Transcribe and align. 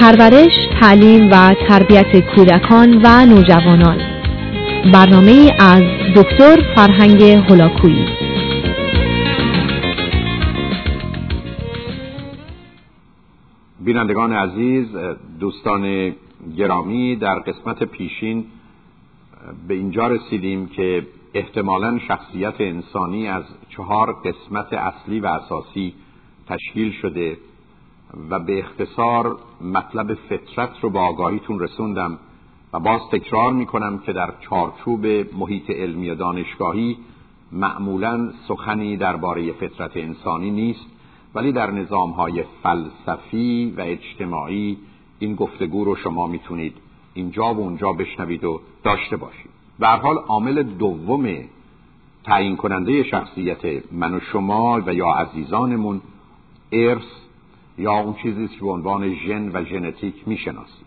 پرورش، 0.00 0.52
تعلیم 0.80 1.28
و 1.30 1.54
تربیت 1.68 2.34
کودکان 2.34 3.00
و 3.04 3.26
نوجوانان. 3.26 3.98
برنامه 4.92 5.56
از 5.58 5.82
دکتر 6.16 6.56
فرهنگ 6.76 7.22
هلاکویی 7.22 8.06
بینندگان 13.80 14.32
عزیز 14.32 14.86
دوستان 15.40 16.14
گرامی 16.56 17.16
در 17.16 17.34
قسمت 17.34 17.82
پیشین 17.84 18.44
به 19.68 19.74
اینجا 19.74 20.06
رسیدیم 20.06 20.66
که 20.66 21.06
احتمالا 21.34 21.98
شخصیت 22.08 22.60
انسانی 22.60 23.28
از 23.28 23.44
چهار 23.68 24.12
قسمت 24.12 24.72
اصلی 24.72 25.20
و 25.20 25.26
اساسی 25.26 25.94
تشکیل 26.48 26.92
شده. 27.02 27.36
و 28.30 28.38
به 28.38 28.58
اختصار 28.58 29.36
مطلب 29.60 30.14
فطرت 30.14 30.70
رو 30.80 30.90
با 30.90 31.00
آگاهیتون 31.00 31.60
رسوندم 31.60 32.18
و 32.72 32.80
باز 32.80 33.00
تکرار 33.12 33.52
می‌کنم 33.52 33.98
که 33.98 34.12
در 34.12 34.34
چارچوب 34.40 35.06
محیط 35.38 35.70
علمی 35.70 36.10
و 36.10 36.14
دانشگاهی 36.14 36.96
معمولا 37.52 38.30
سخنی 38.48 38.96
درباره 38.96 39.52
فطرت 39.52 39.96
انسانی 39.96 40.50
نیست 40.50 40.86
ولی 41.34 41.52
در 41.52 41.70
نظام 41.70 42.10
های 42.10 42.44
فلسفی 42.62 43.74
و 43.76 43.80
اجتماعی 43.80 44.78
این 45.18 45.34
گفتگو 45.34 45.84
رو 45.84 45.96
شما 45.96 46.26
می‌تونید 46.26 46.76
اینجا 47.14 47.54
و 47.54 47.58
اونجا 47.60 47.92
بشنوید 47.92 48.44
و 48.44 48.60
داشته 48.84 49.16
باشید. 49.16 49.50
به 49.78 49.88
حال 49.88 50.16
عامل 50.16 50.62
دوم 50.62 51.34
تعیین 52.24 52.56
کننده 52.56 53.02
شخصیت 53.02 53.92
من 53.92 54.14
و 54.14 54.20
شما 54.20 54.82
و 54.86 54.94
یا 54.94 55.06
عزیزانمون 55.06 56.00
ارث 56.72 57.23
یا 57.78 57.92
اون 57.92 58.14
چیزی 58.14 58.48
که 58.48 58.60
به 58.60 58.70
عنوان 58.70 59.14
ژن 59.14 59.50
و 59.52 59.64
ژنتیک 59.64 60.28
می‌شناسیم 60.28 60.86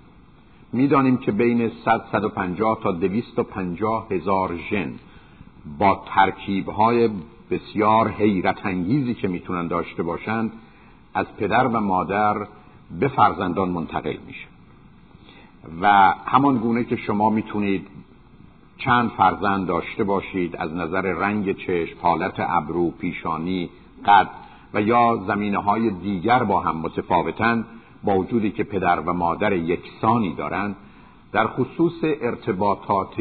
می‌دانیم 0.74 1.18
که 1.18 1.32
بین 1.32 1.72
100 1.86 2.06
150 2.12 2.80
تا 2.84 2.92
250 2.92 4.08
هزار 4.12 4.58
ژن 4.70 4.94
با 5.80 6.04
ترکیب 6.06 6.70
های 6.70 7.10
بسیار 7.52 8.10
حیرت 8.10 8.66
انگیزی 8.66 9.14
که 9.14 9.28
می‌تونن 9.28 9.68
داشته 9.68 10.04
باشند 10.04 10.52
از 11.14 11.26
پدر 11.38 11.68
و 11.68 11.80
مادر 11.80 12.48
به 13.00 13.08
فرزندان 13.08 13.70
منتقل 13.70 14.18
میشه 14.28 14.48
و 15.82 16.14
همان 16.26 16.58
گونه 16.58 16.84
که 16.84 16.96
شما 16.96 17.30
می‌تونید 17.30 17.88
چند 18.78 19.10
فرزند 19.10 19.68
داشته 19.68 20.04
باشید 20.04 20.56
از 20.56 20.74
نظر 20.74 21.02
رنگ 21.02 21.58
چشم، 21.58 21.98
حالت 22.02 22.36
ابرو، 22.38 22.92
پیشانی، 22.92 23.70
قد 24.06 24.30
و 24.74 24.82
یا 24.82 25.24
زمینه 25.28 25.58
های 25.58 25.90
دیگر 25.90 26.44
با 26.44 26.60
هم 26.60 26.78
متفاوتن 26.78 27.66
با 28.04 28.18
وجودی 28.18 28.52
که 28.52 28.64
پدر 28.64 29.00
و 29.00 29.14
مادر 29.14 29.54
یکسانی 29.54 30.34
دارند 30.34 30.76
در 31.32 31.48
خصوص 31.48 32.04
ارتباطات 32.04 33.16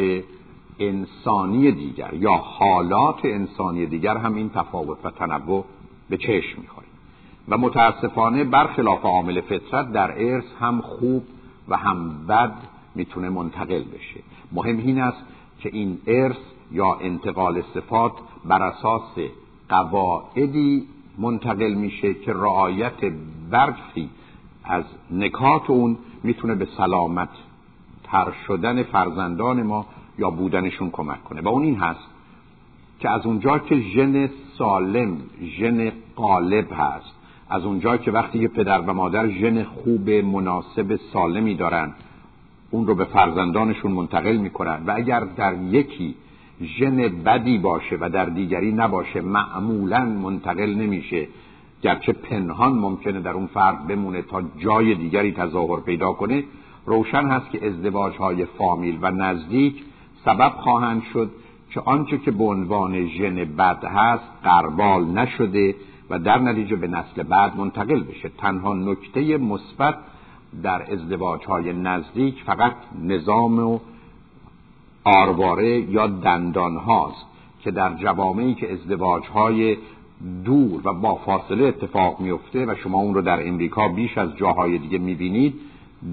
انسانی 0.79 1.73
دیگر 1.73 2.15
یا 2.15 2.33
حالات 2.33 3.25
انسانی 3.25 3.87
دیگر 3.87 4.17
هم 4.17 4.35
این 4.35 4.51
تفاوت 4.51 4.99
و 5.05 5.11
تنوع 5.11 5.65
به 6.11 6.17
چشم 6.17 6.61
می‌خوریم 6.61 6.91
و 7.49 7.59
متاسفانه 7.59 8.45
برخلاف 8.45 9.05
عامل 9.05 9.41
فطرت 9.41 9.93
در 9.93 10.33
ارث 10.33 10.45
هم 10.61 10.81
خوب 10.81 11.23
و 11.69 11.77
هم 11.77 12.27
بد 12.27 12.53
می‌تونه 12.95 13.29
منتقل 13.29 13.83
بشه. 13.83 14.21
مهم 14.53 14.79
این 14.79 15.01
است 15.01 15.25
که 15.61 15.71
این 15.73 15.99
ارث 16.07 16.37
یا 16.73 16.95
انتقال 16.95 17.63
صفات 17.75 18.13
بر 18.45 18.63
اساس 18.63 19.19
قواعدی 19.69 20.87
منتقل 21.19 21.75
میشه 21.75 22.15
که 22.15 22.33
رعایت 22.33 23.13
برخی 23.51 24.11
از 24.65 24.85
نکات 25.11 25.71
اون 25.71 25.99
می‌تونه 26.23 26.55
به 26.55 26.69
سلامت 26.77 27.29
تر 28.05 28.33
شدن 28.47 28.83
فرزندان 28.83 29.63
ما 29.63 29.87
یا 30.19 30.31
بودنشون 30.31 30.91
کمک 30.91 31.25
کنه. 31.25 31.41
و 31.41 31.49
اون 31.49 31.63
این 31.63 31.77
هست 31.77 32.09
که 33.01 33.11
از 33.11 33.27
اونجا 33.27 33.59
که 33.59 33.81
ژن 33.81 34.31
سالم 34.59 35.19
ژن 35.59 35.93
غالب 36.17 36.67
هست 36.73 37.15
از 37.51 37.65
اونجا 37.65 37.97
که 37.97 38.11
وقتی 38.11 38.41
که 38.41 38.49
پدر 38.49 38.81
و 38.81 38.95
مادر 38.95 39.29
ژن 39.29 39.65
خوب 39.65 40.11
مناسب 40.11 40.97
سالمی 41.13 41.55
دارن 41.55 41.93
اون 42.71 42.87
رو 42.87 42.95
به 42.95 43.05
فرزندانشون 43.05 43.93
منتقل 43.93 44.37
می‌کنن 44.37 44.83
و 44.87 44.93
اگر 44.97 45.21
در 45.21 45.55
یکی 45.63 46.15
ژن 46.63 46.97
بدی 47.09 47.59
باشه 47.59 47.97
و 48.01 48.11
در 48.11 48.25
دیگری 48.25 48.73
نباشه 48.73 49.21
معمولا 49.21 50.05
منتقل 50.05 50.75
نمیشه. 50.75 51.29
گرچه 51.83 52.13
پنهان 52.13 52.73
ممکنه 52.73 53.21
در 53.21 53.31
اون 53.31 53.47
فرد 53.47 53.87
بمونه 53.87 54.23
تا 54.23 54.43
جای 54.59 54.95
دیگری 54.95 55.33
تظاهر 55.33 55.81
پیدا 55.81 56.13
کنه 56.13 56.45
روشن 56.87 57.27
هست 57.27 57.51
که 57.51 57.67
ازدواج 57.67 58.17
های 58.17 58.45
فامیل 58.45 58.99
و 59.03 59.11
نزدیک 59.11 59.85
سبب 60.25 60.53
خواهند 60.57 61.03
شد 61.13 61.31
که 61.71 61.81
آنچه 61.81 62.19
که 62.19 62.31
به 62.31 62.45
عنوان 62.45 63.07
ژن 63.07 63.35
بد 63.35 63.85
هست 63.85 64.25
قربال 64.45 65.05
نشده 65.05 65.75
و 66.11 66.19
در 66.19 66.39
نتیجه 66.39 66.77
به 66.77 66.87
نسل 66.87 67.23
بعد 67.23 67.57
منتقل 67.57 68.01
بشه. 68.01 68.31
تنها 68.39 68.75
نکته 68.75 69.39
مثبت 69.39 69.95
در 70.63 70.93
ازدواج 70.93 71.45
های 71.45 71.73
نزدیک 71.73 72.43
فقط 72.47 72.73
نظام 73.03 73.59
و 73.59 73.79
آرواره 75.07 75.81
یا 75.81 76.07
دندان 76.07 76.77
هاست 76.77 77.27
که 77.61 77.71
در 77.71 77.95
جوامعی 77.95 78.55
که 78.55 78.73
ازدواج 78.73 79.27
های 79.27 79.77
دور 80.45 80.81
و 80.85 80.93
با 80.93 81.15
فاصله 81.15 81.65
اتفاق 81.65 82.21
میفته 82.21 82.67
و 82.67 82.75
شما 82.75 82.99
اون 82.99 83.15
رو 83.15 83.23
در 83.23 83.49
امریکا 83.49 83.89
بیش 83.89 84.19
از 84.19 84.37
جاهای 84.37 84.79
دیگه 84.79 84.99
می‌بینید 84.99 85.55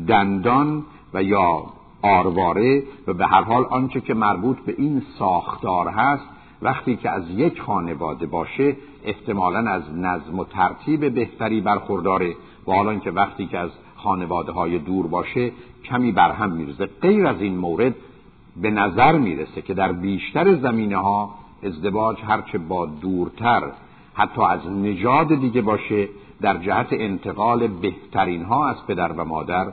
دندان 0.07 0.83
و 1.13 1.23
یا 1.23 1.63
آرواره 2.01 2.83
و 3.07 3.13
به 3.13 3.25
هر 3.25 3.43
حال 3.43 3.65
آنچه 3.69 4.01
که 4.01 4.13
مربوط 4.13 4.57
به 4.59 4.75
این 4.77 5.01
ساختار 5.19 5.87
هست 5.87 6.23
وقتی 6.61 6.95
که 6.95 7.09
از 7.09 7.23
یک 7.29 7.61
خانواده 7.61 8.25
باشه 8.25 8.75
احتمالا 9.05 9.71
از 9.71 9.83
نظم 9.95 10.39
و 10.39 10.43
ترتیب 10.43 11.13
بهتری 11.13 11.61
برخورداره 11.61 12.35
و 12.67 12.71
حالا 12.71 12.95
که 12.95 13.11
وقتی 13.11 13.45
که 13.45 13.59
از 13.59 13.69
خانواده 13.95 14.51
های 14.51 14.79
دور 14.79 15.07
باشه 15.07 15.51
کمی 15.85 16.11
برهم 16.11 16.51
میرزه 16.51 16.89
غیر 17.01 17.27
از 17.27 17.41
این 17.41 17.57
مورد 17.57 17.95
به 18.61 18.71
نظر 18.71 19.17
می‌رسه 19.17 19.61
که 19.61 19.73
در 19.73 19.91
بیشتر 19.91 20.55
زمینه 20.55 20.97
ها 20.97 21.29
ازدواج 21.63 22.17
هرچه 22.27 22.57
با 22.57 22.85
دورتر 22.85 23.71
حتی 24.13 24.41
از 24.41 24.67
نژاد 24.67 25.35
دیگه 25.35 25.61
باشه 25.61 26.09
در 26.41 26.57
جهت 26.57 26.87
انتقال 26.91 27.67
بهترین 27.67 28.43
ها 28.43 28.69
از 28.69 28.75
پدر 28.87 29.11
و 29.11 29.25
مادر 29.25 29.67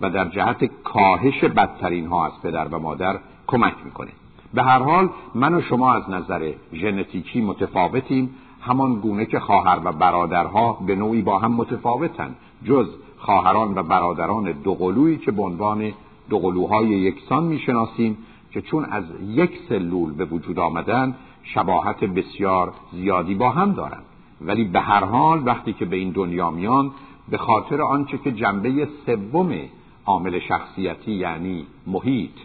و 0.00 0.10
در 0.10 0.28
جهت 0.28 0.64
کاهش 0.64 1.44
بدترین 1.44 2.06
ها 2.06 2.26
از 2.26 2.32
پدر 2.42 2.68
و 2.68 2.78
مادر 2.78 3.18
کمک 3.46 3.74
می‌کنه. 3.84 4.10
به 4.54 4.62
هر 4.62 4.78
حال 4.78 5.08
من 5.34 5.54
و 5.54 5.60
شما 5.60 5.94
از 5.94 6.10
نظر 6.10 6.52
ژنتیکی 6.72 7.40
متفاوتیم 7.40 8.34
همان 8.60 8.94
گونه 8.94 9.26
که 9.26 9.40
خواهر 9.40 9.78
و 9.84 9.92
برادرها 9.92 10.72
به 10.72 10.96
نوعی 10.96 11.22
با 11.22 11.38
هم 11.38 11.52
متفاوتن 11.52 12.34
جز 12.64 12.88
خواهران 13.18 13.78
و 13.78 13.82
برادران 13.82 14.52
دوقلویی 14.52 15.18
که 15.18 15.32
به 15.32 15.42
عنوان 15.42 15.92
دوقلوهای 16.30 16.88
یکسان 16.88 17.44
می‌شناسیم 17.44 18.18
که 18.50 18.62
چون 18.62 18.84
از 18.84 19.04
یک 19.26 19.50
سلول 19.68 20.12
به 20.12 20.24
وجود 20.24 20.58
آمدن 20.58 21.14
شباهت 21.42 22.04
بسیار 22.04 22.72
زیادی 22.92 23.34
با 23.34 23.50
هم 23.50 23.72
دارند. 23.72 24.04
ولی 24.40 24.64
به 24.64 24.80
هر 24.80 25.04
حال 25.04 25.46
وقتی 25.46 25.72
که 25.72 25.84
به 25.84 25.96
این 25.96 26.10
دنیا 26.10 26.50
میان 26.50 26.90
به 27.28 27.38
خاطر 27.38 27.82
آنچه 27.82 28.18
که 28.18 28.32
جنبه 28.32 28.88
سوم 29.06 29.58
عامل 30.06 30.38
شخصیتی 30.38 31.12
یعنی 31.12 31.66
محیط 31.86 32.36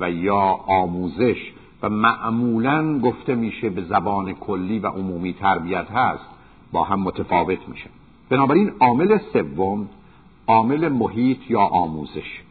و 0.00 0.10
یا 0.10 0.58
آموزش 0.66 1.52
و 1.82 1.88
معمولا 1.88 2.98
گفته 2.98 3.34
میشه 3.34 3.70
به 3.70 3.82
زبان 3.82 4.32
کلی 4.32 4.78
و 4.78 4.86
عمومی 4.86 5.32
تربیت 5.32 5.90
هست 5.90 6.24
با 6.72 6.84
هم 6.84 7.00
متفاوت 7.00 7.68
میشه. 7.68 7.90
بنابراین 8.28 8.72
عامل 8.80 9.18
سوم 9.32 9.88
عامل 10.46 10.88
محیط 10.88 11.50
یا 11.50 11.60
آموزش. 11.60 12.42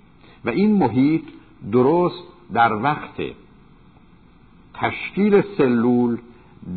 این 0.49 0.71
محیط 0.71 1.23
درست 1.71 2.23
در 2.53 2.73
وقت 2.73 3.21
تشکیل 4.73 5.41
سلول 5.57 6.17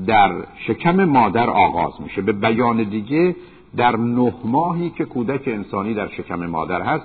در 0.07 0.33
شکم 0.67 1.05
مادر 1.05 1.51
آغاز 1.51 1.93
میشه. 2.01 2.23
به 2.23 2.33
بیان 2.33 2.83
دیگه 2.83 3.37
در 3.77 3.97
نه 3.97 4.35
ماهی 4.45 4.91
که 4.91 5.05
کودک 5.05 5.43
انسانی 5.47 5.95
در 5.95 6.09
شکم 6.09 6.47
مادر 6.47 6.83
هست 6.83 7.05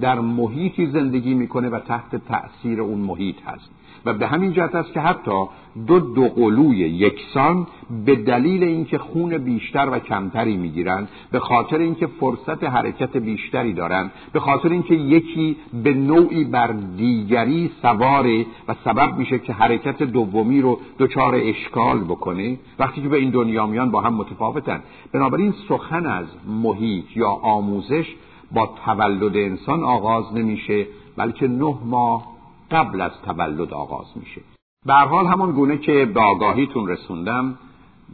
در 0.00 0.20
محیطی 0.20 0.86
زندگی 0.86 1.34
می‌کنه 1.34 1.68
و 1.68 1.78
تحت 1.78 2.16
تأثیر 2.16 2.80
اون 2.80 2.98
محیط 2.98 3.36
هست. 3.46 3.70
و 4.04 4.14
به 4.14 4.26
همین 4.26 4.52
جهت 4.52 4.74
است 4.74 4.92
که 4.92 5.00
حتی 5.00 5.44
دو 5.86 6.00
دوقلوی 6.00 6.76
یکسان 6.76 7.66
به 8.06 8.16
دلیل 8.16 8.62
اینکه 8.62 8.98
خون 8.98 9.38
بیشتر 9.38 9.88
و 9.92 9.98
کمتری 9.98 10.56
می‌گیرند 10.56 11.08
به 11.30 11.38
خاطر 11.38 11.78
اینکه 11.78 12.06
فرصت 12.06 12.64
حرکت 12.64 13.16
بیشتری 13.16 13.72
دارند 13.72 14.12
به 14.32 14.40
خاطر 14.40 14.68
اینکه 14.68 14.94
یکی 14.94 15.56
به 15.84 15.94
نوعی 15.94 16.44
بر 16.44 16.74
دیگری 16.96 17.70
سواره 17.82 18.46
و 18.68 18.74
سبب 18.84 19.18
میشه 19.18 19.38
که 19.38 19.52
حرکت 19.52 20.02
دومی 20.02 20.60
رو 20.60 20.80
دچار 20.98 21.34
اشکال 21.34 22.00
بکنه. 22.00 22.58
وقتی 22.78 23.02
که 23.02 23.08
به 23.08 23.16
این 23.16 23.30
دنیا 23.30 23.66
میان 23.66 23.90
با 23.90 24.00
هم 24.00 24.14
متفاوتن. 24.14 24.82
بنابراین 25.12 25.54
سخن 25.68 26.06
از 26.06 26.26
محیط 26.46 27.16
یا 27.16 27.28
آموزش 27.28 28.14
با 28.52 28.74
تولد 28.86 29.36
انسان 29.36 29.84
آغاز 29.84 30.34
نمیشه 30.34 30.86
بلکه 31.16 31.48
نه 31.48 31.76
ماه 31.84 32.26
قبل 32.70 33.00
از 33.00 33.12
تولد 33.24 33.72
آغاز 33.72 34.06
میشه. 34.16 34.40
به 34.86 34.94
حال 34.94 35.26
همان 35.26 35.52
گونه 35.52 35.78
که 35.78 36.04
به 36.14 36.20
آگاهیتون 36.20 36.88
رسوندم 36.88 37.58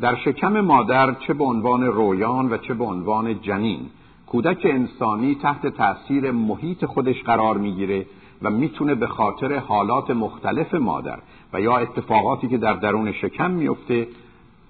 در 0.00 0.16
شکم 0.16 0.60
مادر 0.60 1.14
چه 1.14 1.34
به 1.34 1.44
عنوان 1.44 1.82
رویان 1.82 2.52
و 2.52 2.56
چه 2.56 2.74
به 2.74 2.84
عنوان 2.84 3.40
جنین 3.40 3.80
کودک 4.26 4.60
انسانی 4.64 5.34
تحت 5.34 5.66
تأثیر 5.66 6.30
محیط 6.30 6.84
خودش 6.84 7.22
قرار 7.22 7.58
می‌گیره 7.58 8.06
و 8.42 8.50
می‌تونه 8.50 8.94
به 8.94 9.06
خاطر 9.06 9.58
حالات 9.58 10.10
مختلف 10.10 10.74
مادر 10.74 11.18
و 11.52 11.60
یا 11.60 11.76
اتفاقاتی 11.76 12.48
که 12.48 12.58
در 12.58 12.72
درون 12.72 13.12
شکم 13.12 13.50
میفته 13.50 14.08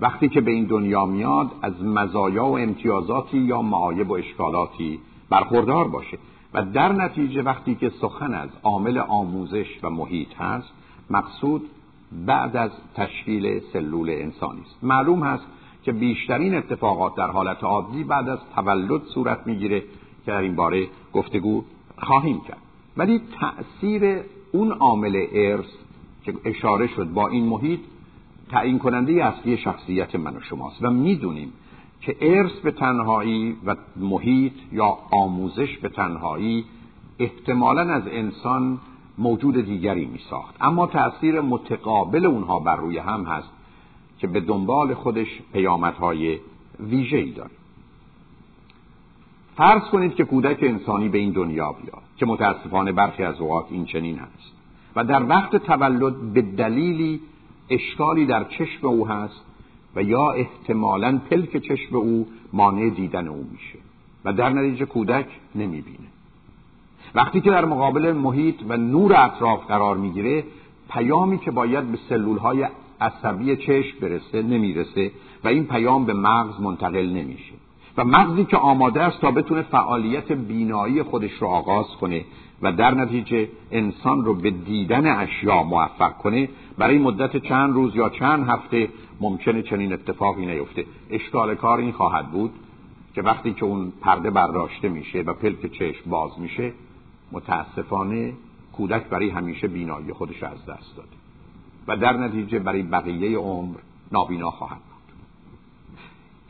وقتی 0.00 0.28
که 0.28 0.40
به 0.40 0.50
این 0.50 0.64
دنیا 0.64 1.06
میاد 1.06 1.50
از 1.62 1.84
مزایا 1.84 2.44
و 2.44 2.58
امتیازاتی 2.58 3.38
یا 3.38 3.62
معایب 3.62 4.10
و 4.10 4.14
اشکالاتی 4.14 5.00
برخوردار 5.30 5.88
باشه. 5.88 6.18
و 6.54 6.62
در 6.62 6.92
نتیجه 6.92 7.42
وقتی 7.42 7.74
که 7.74 7.90
سخن 8.00 8.34
از 8.34 8.48
عامل 8.62 8.98
آموزش 8.98 9.66
و 9.82 9.90
محیط 9.90 10.34
هست 10.38 10.68
مقصود 11.10 11.70
بعد 12.26 12.56
از 12.56 12.70
تشکیل 12.94 13.60
سلول 13.72 14.10
انسانی 14.10 14.60
است. 14.60 14.76
معلوم 14.82 15.22
هست 15.22 15.46
که 15.82 15.92
بیشترین 15.92 16.54
اتفاقات 16.54 17.14
در 17.14 17.30
حالت 17.30 17.64
عادی 17.64 18.04
بعد 18.04 18.28
از 18.28 18.38
تولد 18.54 19.04
صورت 19.04 19.46
می‌گیره 19.46 19.80
که 19.80 19.86
در 20.26 20.40
این 20.40 20.56
باره 20.56 20.86
گفتگو 21.12 21.64
خواهیم 21.98 22.40
کرد. 22.40 22.58
ولی 22.96 23.20
تأثیر 23.40 24.20
اون 24.52 24.72
عامل 24.72 25.26
ارث 25.32 25.70
که 26.24 26.34
اشاره 26.44 26.86
شد 26.86 27.12
با 27.12 27.28
این 27.28 27.46
محیط 27.46 27.80
تعیین 28.50 28.78
کننده 28.78 29.24
اصلی 29.24 29.56
شخصیت 29.56 30.14
من 30.14 30.36
و 30.36 30.40
شماست. 30.40 30.78
و 30.82 30.90
می‌دونیم 30.90 31.52
که 32.00 32.16
ارث 32.20 32.52
به 32.52 32.70
تنهایی 32.70 33.56
و 33.66 33.76
محیط 33.96 34.52
یا 34.72 34.98
آموزش 35.10 35.78
به 35.78 35.88
تنهایی 35.88 36.64
احتمالا 37.18 37.82
از 37.82 38.02
انسان 38.06 38.78
موجود 39.18 39.64
دیگری 39.64 40.06
می 40.06 40.20
ساخت 40.30 40.54
اما 40.60 40.86
تأثیر 40.86 41.40
متقابل 41.40 42.26
اونها 42.26 42.58
بر 42.58 42.76
روی 42.76 42.98
هم 42.98 43.24
هست 43.24 43.48
که 44.18 44.26
به 44.26 44.40
دنبال 44.40 44.94
خودش 44.94 45.28
پیامدهای 45.52 46.38
ویژه‌ای 46.80 47.30
داره 47.30 47.50
فرض 49.56 49.82
کنید 49.82 50.14
که 50.14 50.24
کودک 50.24 50.58
انسانی 50.62 51.08
به 51.08 51.18
این 51.18 51.32
دنیا 51.32 51.72
بیاد 51.72 52.02
که 52.16 52.26
متاسفانه 52.26 52.92
برخی 52.92 53.22
از 53.22 53.40
اوقات 53.40 53.66
این 53.70 53.84
چنین 53.84 54.18
هست. 54.18 54.52
و 54.96 55.04
در 55.04 55.28
وقت 55.28 55.56
تولد 55.56 56.32
به 56.32 56.42
دلیلی 56.42 57.20
اشکالی 57.70 58.26
در 58.26 58.44
چشم 58.44 58.86
او 58.86 59.08
هست 59.08 59.40
و 59.96 60.02
یا 60.02 60.30
احتمالا 60.30 61.20
پلک 61.30 61.56
چشم 61.56 61.96
او 61.96 62.26
مانع 62.52 62.90
دیدن 62.90 63.28
او 63.28 63.46
میشه 63.52 63.78
و 64.24 64.32
در 64.32 64.48
نتیجه 64.48 64.86
کودک 64.86 65.26
نمی‌بینه. 65.54 66.08
وقتی 67.14 67.40
که 67.40 67.50
در 67.50 67.64
مقابل 67.64 68.12
محیط 68.12 68.54
و 68.68 68.76
نور 68.76 69.14
اطراف 69.16 69.66
قرار 69.66 69.96
می‌گیره 69.96 70.44
پیامی 70.90 71.38
که 71.38 71.50
باید 71.50 71.92
به 71.92 71.98
سلول 72.08 72.38
های 72.38 72.66
عصبی 73.00 73.56
چشم 73.56 73.98
برسه 74.00 74.42
نمی‌رسه 74.42 75.10
و 75.44 75.48
این 75.48 75.64
پیام 75.64 76.04
به 76.04 76.14
مغز 76.14 76.60
منتقل 76.60 77.06
نمیشه. 77.06 77.52
و 77.96 78.04
مغزی 78.04 78.44
که 78.44 78.56
آماده 78.56 79.02
است 79.02 79.20
تا 79.20 79.30
بتونه 79.30 79.62
فعالیت 79.62 80.32
بینایی 80.32 81.02
خودش 81.02 81.32
رو 81.32 81.48
آغاز 81.48 81.86
کنه 82.00 82.24
و 82.62 82.72
در 82.72 82.94
نتیجه 82.94 83.48
انسان 83.70 84.24
رو 84.24 84.34
به 84.34 84.50
دیدن 84.50 85.06
اشیا 85.06 85.62
موفق 85.62 86.16
کنه 86.16 86.48
برای 86.78 86.98
مدت 86.98 87.36
چند 87.36 87.74
روز 87.74 87.96
یا 87.96 88.08
چند 88.08 88.48
هفته 88.48 88.88
ممکنه 89.20 89.62
چنین 89.62 89.92
اتفاقی 89.92 90.46
نیفته. 90.46 90.84
اشکال 91.10 91.54
کار 91.54 91.78
این 91.78 91.92
خواهد 91.92 92.30
بود 92.30 92.50
که 93.14 93.22
وقتی 93.22 93.52
که 93.52 93.64
اون 93.64 93.92
پرده 94.00 94.30
برداشته 94.30 94.88
میشه 94.88 95.20
و 95.20 95.32
پلک 95.32 95.72
چشم 95.72 96.10
باز 96.10 96.30
میشه 96.38 96.72
متاسفانه 97.32 98.32
کودک 98.72 99.04
برای 99.04 99.30
همیشه 99.30 99.68
بینایی 99.68 100.12
خودش 100.12 100.42
از 100.42 100.66
دست 100.66 100.96
داده. 100.96 101.08
و 101.88 101.96
در 101.96 102.16
نتیجه 102.16 102.58
برای 102.58 102.82
بقیه 102.82 103.38
عمر 103.38 103.76
نابینا 104.12 104.50
خواهد 104.50 104.78
بود. 104.78 105.14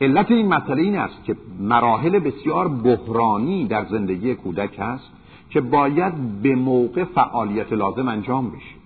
علت 0.01 0.31
این 0.31 0.47
مسئله 0.47 0.81
این 0.81 0.97
است 0.97 1.23
که 1.23 1.37
مراحل 1.59 2.19
بسیار 2.19 2.67
بحرانی 2.67 3.67
در 3.67 3.85
زندگی 3.85 4.35
کودک 4.35 4.79
هست 4.79 5.11
که 5.49 5.61
باید 5.61 6.41
به 6.41 6.55
موقع 6.55 7.03
فعالیت 7.03 7.73
لازم 7.73 8.07
انجام 8.07 8.49
بشه. 8.49 8.76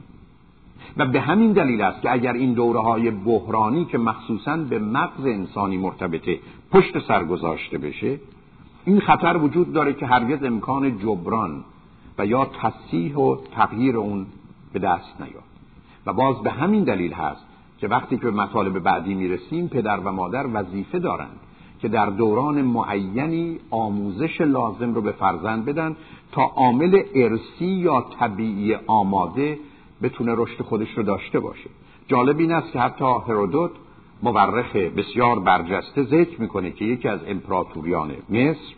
و 0.98 1.06
به 1.06 1.22
همین 1.22 1.52
دلیل 1.52 1.82
است 1.82 2.02
که 2.02 2.12
اگر 2.12 2.34
این 2.34 2.54
دوره 2.54 2.80
های 2.80 3.12
بحرانی 3.12 3.86
که 3.86 3.98
مخصوصا 3.98 4.58
به 4.58 4.80
مغز 4.80 5.26
انسانی 5.26 5.78
مرتبطه 5.78 6.40
پشت 6.72 7.08
سر 7.08 7.24
گذاشته 7.24 7.78
بشه 7.78 8.20
این 8.86 9.00
خطر 9.00 9.38
وجود 9.38 9.74
داره 9.74 9.94
که 9.94 10.06
هرگز 10.06 10.44
امکان 10.44 10.98
جبران 10.98 11.64
و 12.18 12.26
یا 12.26 12.46
تصحیح 12.46 13.16
و 13.16 13.36
تغییر 13.56 13.98
اون 13.98 14.26
به 14.74 14.80
دست 14.80 15.22
نیاد. 15.22 15.44
و 16.06 16.14
باز 16.14 16.36
به 16.44 16.52
همین 16.52 16.84
دلیل 16.84 17.14
هست 17.14 17.46
که 17.78 17.88
وقتی 17.88 18.18
که 18.18 18.24
به 18.24 18.32
مطالب 18.32 18.80
بعدی 18.80 19.14
می‌رسیم 19.14 19.68
پدر 19.68 20.00
و 20.00 20.12
مادر 20.12 20.46
وظیفه 20.54 21.00
دارند 21.00 21.40
که 21.82 21.88
در 21.88 22.06
دوران 22.06 22.62
معینی 22.62 23.60
آموزش 23.70 24.42
لازم 24.42 24.94
رو 24.94 25.02
به 25.02 25.12
فرزند 25.12 25.66
بدن 25.66 25.96
تا 26.32 26.42
عامل 26.42 27.04
ارسی 27.16 27.66
یا 27.66 28.06
طبیعی 28.20 28.76
آماده 28.88 29.60
بتونه 30.04 30.34
رشد 30.38 30.62
خودش 30.62 30.98
رو 30.98 31.04
داشته 31.04 31.40
باشه. 31.40 31.70
جالب 32.08 32.40
این 32.40 32.52
است 32.52 32.72
که 32.72 32.80
حتی 32.80 33.06
هرودوت 33.06 33.72
مورخ 34.24 34.76
بسیار 34.76 35.40
برجسته 35.40 36.04
ذکر 36.04 36.42
می‌کنه 36.42 36.72
که 36.72 36.86
یکی 36.86 37.08
از 37.08 37.20
امپراتوریان 37.28 38.12
مصر 38.30 38.76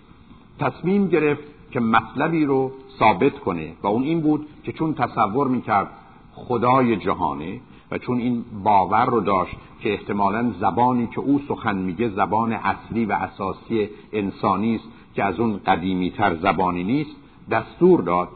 تصمیم 0.59 1.07
گرفت 1.07 1.43
که 1.71 1.79
مطلبی 1.79 2.45
رو 2.45 2.71
ثابت 2.99 3.39
کنه 3.39 3.73
و 3.83 3.87
اون 3.87 4.03
این 4.03 4.21
بود 4.21 4.47
که 4.63 4.71
چون 4.71 4.93
تصور 4.93 5.47
می‌کرد 5.47 5.89
خدای 6.33 6.95
جهانه 6.95 7.59
و 7.91 7.97
چون 7.97 8.17
این 8.17 8.45
باور 8.63 9.05
رو 9.05 9.21
داشت 9.21 9.55
که 9.79 9.93
احتمالا 9.93 10.53
زبانی 10.59 11.07
که 11.07 11.19
او 11.19 11.41
سخن 11.47 11.75
میگه 11.75 12.09
زبان 12.09 12.53
اصلی 12.53 13.05
و 13.05 13.11
اساسی 13.11 13.89
انسانی 14.13 14.75
است 14.75 14.87
که 15.15 15.23
از 15.23 15.39
اون 15.39 15.59
قدیمی 15.65 16.11
تر 16.11 16.35
زبانی 16.35 16.83
نیست 16.83 17.15
دستور 17.51 18.01
داد 18.01 18.29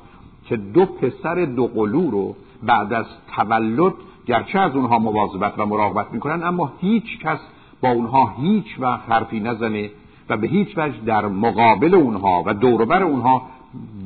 که 0.45 0.57
دو 0.57 0.85
پسر 0.85 1.45
دو 1.45 1.67
قلو 1.67 2.11
رو 2.11 2.35
بعد 2.63 2.93
از 2.93 3.05
تولد 3.35 3.93
گرچه 4.25 4.59
از 4.59 4.75
اونها 4.75 4.99
مواظبت 4.99 5.53
و 5.57 5.65
مراقبت 5.65 6.13
می‌کنن 6.13 6.43
اما 6.43 6.73
هیچ 6.79 7.19
کس 7.19 7.39
با 7.81 7.89
اونها 7.91 8.33
هیچ 8.41 8.65
وقت 8.79 9.09
حرفی 9.09 9.39
نزنه 9.39 9.89
و 10.29 10.37
به 10.37 10.47
هیچ 10.47 10.77
وجه 10.77 10.97
در 11.05 11.27
مقابل 11.27 11.95
اونها 11.95 12.43
و 12.45 12.53
دوربر 12.53 13.03
اونها 13.03 13.41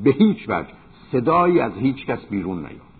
به 0.03 0.11
هیچ 0.11 0.49
وجه 0.49 0.69
صدایی 1.11 1.59
از 1.59 1.71
هیچ 1.77 2.05
کس 2.05 2.25
بیرون 2.25 2.57
نیاد. 2.57 2.91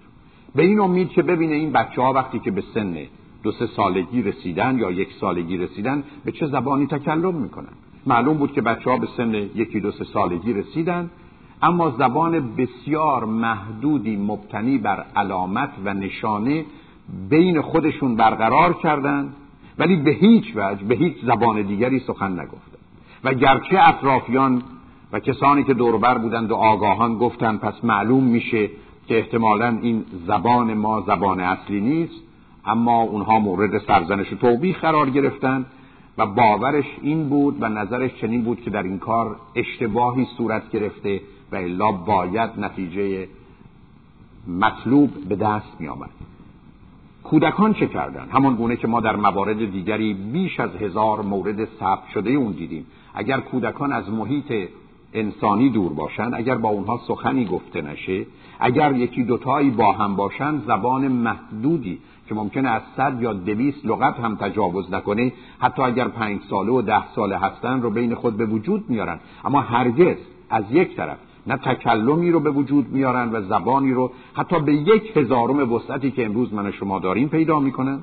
به 0.56 0.64
این 0.64 0.80
امید 0.80 1.10
که 1.10 1.22
ببینه 1.22 1.56
این 1.56 1.72
بچه 1.72 2.02
ها 2.02 2.14
وقتی 2.14 2.40
که 2.40 2.52
به 2.52 2.64
سن 2.74 2.98
دو 3.44 3.52
سه 3.52 3.68
سالگی 3.68 4.22
رسیدن 4.22 4.78
یا 4.78 4.92
یک 4.92 5.10
سالگی 5.22 5.58
رسیدن 5.58 6.04
به 6.26 6.32
چه 6.32 6.48
زبانی 6.48 6.88
تکلم 6.88 7.36
می‌کنن؟ 7.36 7.74
معلوم 8.06 8.38
بود 8.38 8.54
که 8.54 8.62
بچه 8.62 8.90
ها 8.90 8.98
به 8.98 9.08
سن 9.18 9.34
یکی 9.34 9.80
دو 9.80 9.92
سه 9.92 10.04
سالگی 10.04 10.54
رسیدن 10.54 11.10
اما 11.62 11.90
زبان 11.90 12.56
بسیار 12.56 13.26
محدودی 13.26 14.16
مبتنی 14.16 14.78
بر 14.78 15.06
علامت 15.16 15.70
و 15.86 15.94
نشانه 15.94 16.66
بین 17.30 17.62
خودشون 17.62 18.16
برقرار 18.16 18.74
کردند 18.74 19.34
ولی 19.78 19.96
به 19.96 20.12
هیچ 20.12 20.46
وجه 20.56 20.84
به 20.84 20.96
هیچ 20.96 21.14
زبان 21.24 21.62
دیگری 21.62 22.00
سخن 22.00 22.32
نگفتند. 22.32 22.82
و 23.24 23.34
گرچه 23.34 23.80
اطرافیان 23.80 24.64
و 25.12 25.20
کسانی 25.20 25.64
که 25.64 25.74
دوربر 25.74 26.18
بودند 26.18 26.52
و 26.52 26.56
آگاهان 26.56 27.18
گفتند 27.18 27.60
پس 27.60 27.84
معلوم 27.84 28.24
میشه 28.24 28.70
که 29.08 29.18
احتمالا 29.18 29.78
این 29.82 30.06
زبان 30.28 30.74
ما 30.74 31.02
زبان 31.02 31.40
اصلی 31.40 31.82
نیست 31.82 32.22
اما 32.66 33.02
اونها 33.02 33.40
مورد 33.40 33.78
سرزنش 33.78 34.34
و 34.34 34.36
توبیخ 34.36 34.82
قرار 34.82 35.10
گرفتن 35.10 35.66
و 36.18 36.26
باورش 36.26 36.86
این 37.02 37.30
بود 37.30 37.58
و 37.60 37.70
نظرش 37.70 38.12
چنین 38.22 38.44
بود 38.44 38.62
که 38.62 38.70
در 38.70 38.84
این 38.84 39.00
کار 39.00 39.36
اشتباهی 39.56 40.28
صورت 40.38 40.72
گرفته 40.72 41.22
و 41.52 41.56
الا 41.56 41.92
باید 41.92 42.50
نتیجه 42.58 43.28
مطلوب 44.48 45.10
به 45.30 45.36
دست 45.36 45.76
می 45.80 45.88
آمد 45.88 46.10
کودکان 47.24 47.74
چه 47.74 47.88
کردن؟ 47.88 48.30
همان 48.30 48.56
گونه 48.56 48.76
که 48.76 48.88
ما 48.88 49.00
در 49.00 49.16
موارد 49.16 49.72
دیگری 49.72 50.14
بیش 50.14 50.60
از 50.60 50.76
هزار 50.76 51.22
مورد 51.22 51.66
ثبت 51.66 52.10
شده 52.14 52.32
اون 52.32 52.52
دیدیم. 52.52 52.86
اگر 53.14 53.40
کودکان 53.40 53.92
از 53.92 54.10
محیط 54.10 54.70
انسانی 55.14 55.70
دور 55.70 55.94
باشند 55.94 56.34
اگر 56.36 56.56
با 56.56 56.70
اونها 56.70 57.00
سخنی 57.08 57.46
گفته 57.46 57.82
نشه 57.82 58.26
اگر 58.60 58.96
یکی 58.96 59.24
دوتایی 59.24 59.70
با 59.70 59.92
هم 59.92 60.16
باشند 60.16 60.64
زبان 60.68 61.08
محدودی 61.08 62.00
که 62.30 62.36
ممکنه 62.36 62.70
از 62.70 62.82
صد 62.98 63.22
یا 63.22 63.34
دویست 63.34 63.86
لغت 63.86 64.20
هم 64.20 64.36
تجاوز 64.36 64.94
نکنه 64.94 65.34
حتی 65.60 65.82
اگر 65.82 66.08
پنج 66.08 66.42
ساله 66.50 66.72
و 66.72 66.82
ده 66.82 67.08
ساله 67.16 67.38
هستن 67.38 67.82
رو 67.82 67.90
بین 67.90 68.16
خود 68.16 68.38
به 68.38 68.46
وجود 68.46 68.90
میارن. 68.90 69.20
اما 69.46 69.62
هرگز 69.62 70.18
از 70.50 70.64
یک 70.72 70.96
طرف 70.96 71.18
نه 71.48 71.58
تکلمی 71.58 72.32
رو 72.32 72.40
به 72.40 72.52
وجود 72.52 72.88
میارن 72.92 73.30
و 73.32 73.42
زبانی 73.42 73.92
رو 73.92 74.12
حتی 74.34 74.60
به 74.60 74.74
یک 74.74 75.18
هزارم 75.18 75.74
وسعتی 75.74 76.12
که 76.12 76.26
امروز 76.26 76.54
من 76.54 76.72
شما 76.72 77.00
داریم 77.00 77.28
پیدا 77.30 77.60
می‌کنن 77.60 78.00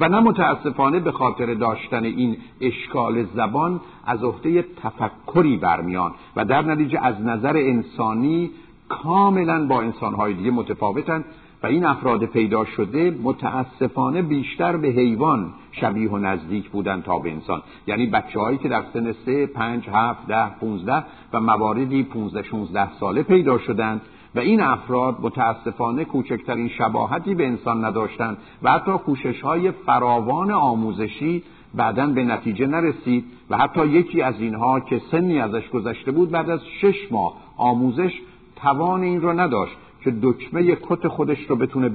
و 0.00 0.08
نه 0.08 0.20
متاسفانه 0.20 1.00
به 1.00 1.12
خاطر 1.12 1.54
داشتن 1.54 2.04
این 2.04 2.36
اشکال 2.60 3.24
زبان 3.24 3.80
از 4.06 4.24
عهده 4.24 4.64
تفکری 4.82 5.56
برمیان 5.56 6.12
و 6.36 6.44
در 6.44 6.62
نتیجه 6.62 7.00
از 7.02 7.20
نظر 7.20 7.56
انسانی 7.56 8.50
کاملا 8.88 9.66
با 9.66 9.80
انسانهای 9.80 10.34
دیگه 10.34 10.50
متفاوتن 10.50 11.24
و 11.62 11.66
این 11.66 11.84
افراد 11.84 12.24
پیدا 12.24 12.64
شده 12.64 13.18
متاسفانه 13.22 14.22
بیشتر 14.22 14.76
به 14.76 14.88
حیوان 14.88 15.52
شبیه 15.72 16.10
و 16.10 16.18
نزدیک 16.18 16.70
بودن 16.70 17.02
تا 17.02 17.18
به 17.18 17.32
انسان. 17.32 17.62
یعنی 17.86 18.06
بچه 18.06 18.40
هایی 18.40 18.58
که 18.58 18.68
در 18.68 18.82
سن 18.92 19.12
سه، 19.12 19.46
پنج، 19.46 19.88
هفت، 19.92 20.26
ده، 20.26 20.48
پونزده 20.60 21.04
و 21.32 21.40
مواردی 21.40 22.02
پونزده، 22.02 22.42
شونزده 22.42 22.92
ساله 23.00 23.22
پیدا 23.22 23.58
شدند 23.58 24.00
و 24.34 24.38
این 24.38 24.60
افراد 24.60 25.16
متاسفانه 25.20 26.04
کوچکترین 26.04 26.68
شباهتی 26.68 27.34
به 27.34 27.46
انسان 27.46 27.84
نداشتند 27.84 28.36
و 28.62 28.72
حتی 28.72 28.92
کوشش 28.92 29.40
های 29.40 29.70
فراوان 29.70 30.50
آموزشی 30.50 31.42
بعدا 31.74 32.06
به 32.06 32.24
نتیجه 32.24 32.66
نرسید 32.66 33.24
و 33.50 33.58
حتی 33.58 33.86
یکی 33.86 34.22
از 34.22 34.40
اینها 34.40 34.80
که 34.80 35.00
سنی 35.10 35.38
ازش 35.38 35.68
گذشته 35.68 36.10
بود 36.10 36.30
بعد 36.30 36.50
از 36.50 36.60
شش 36.80 37.12
ماه 37.12 37.34
آموزش 37.56 38.20
توان 38.56 39.02
این 39.02 39.20
رو 39.20 39.40
نداشت 39.40 39.76
که 40.04 40.14
دکمه 40.22 40.76
کت 40.82 41.08
خودش 41.08 41.38
رو 41.48 41.56
بتونه 41.56 41.88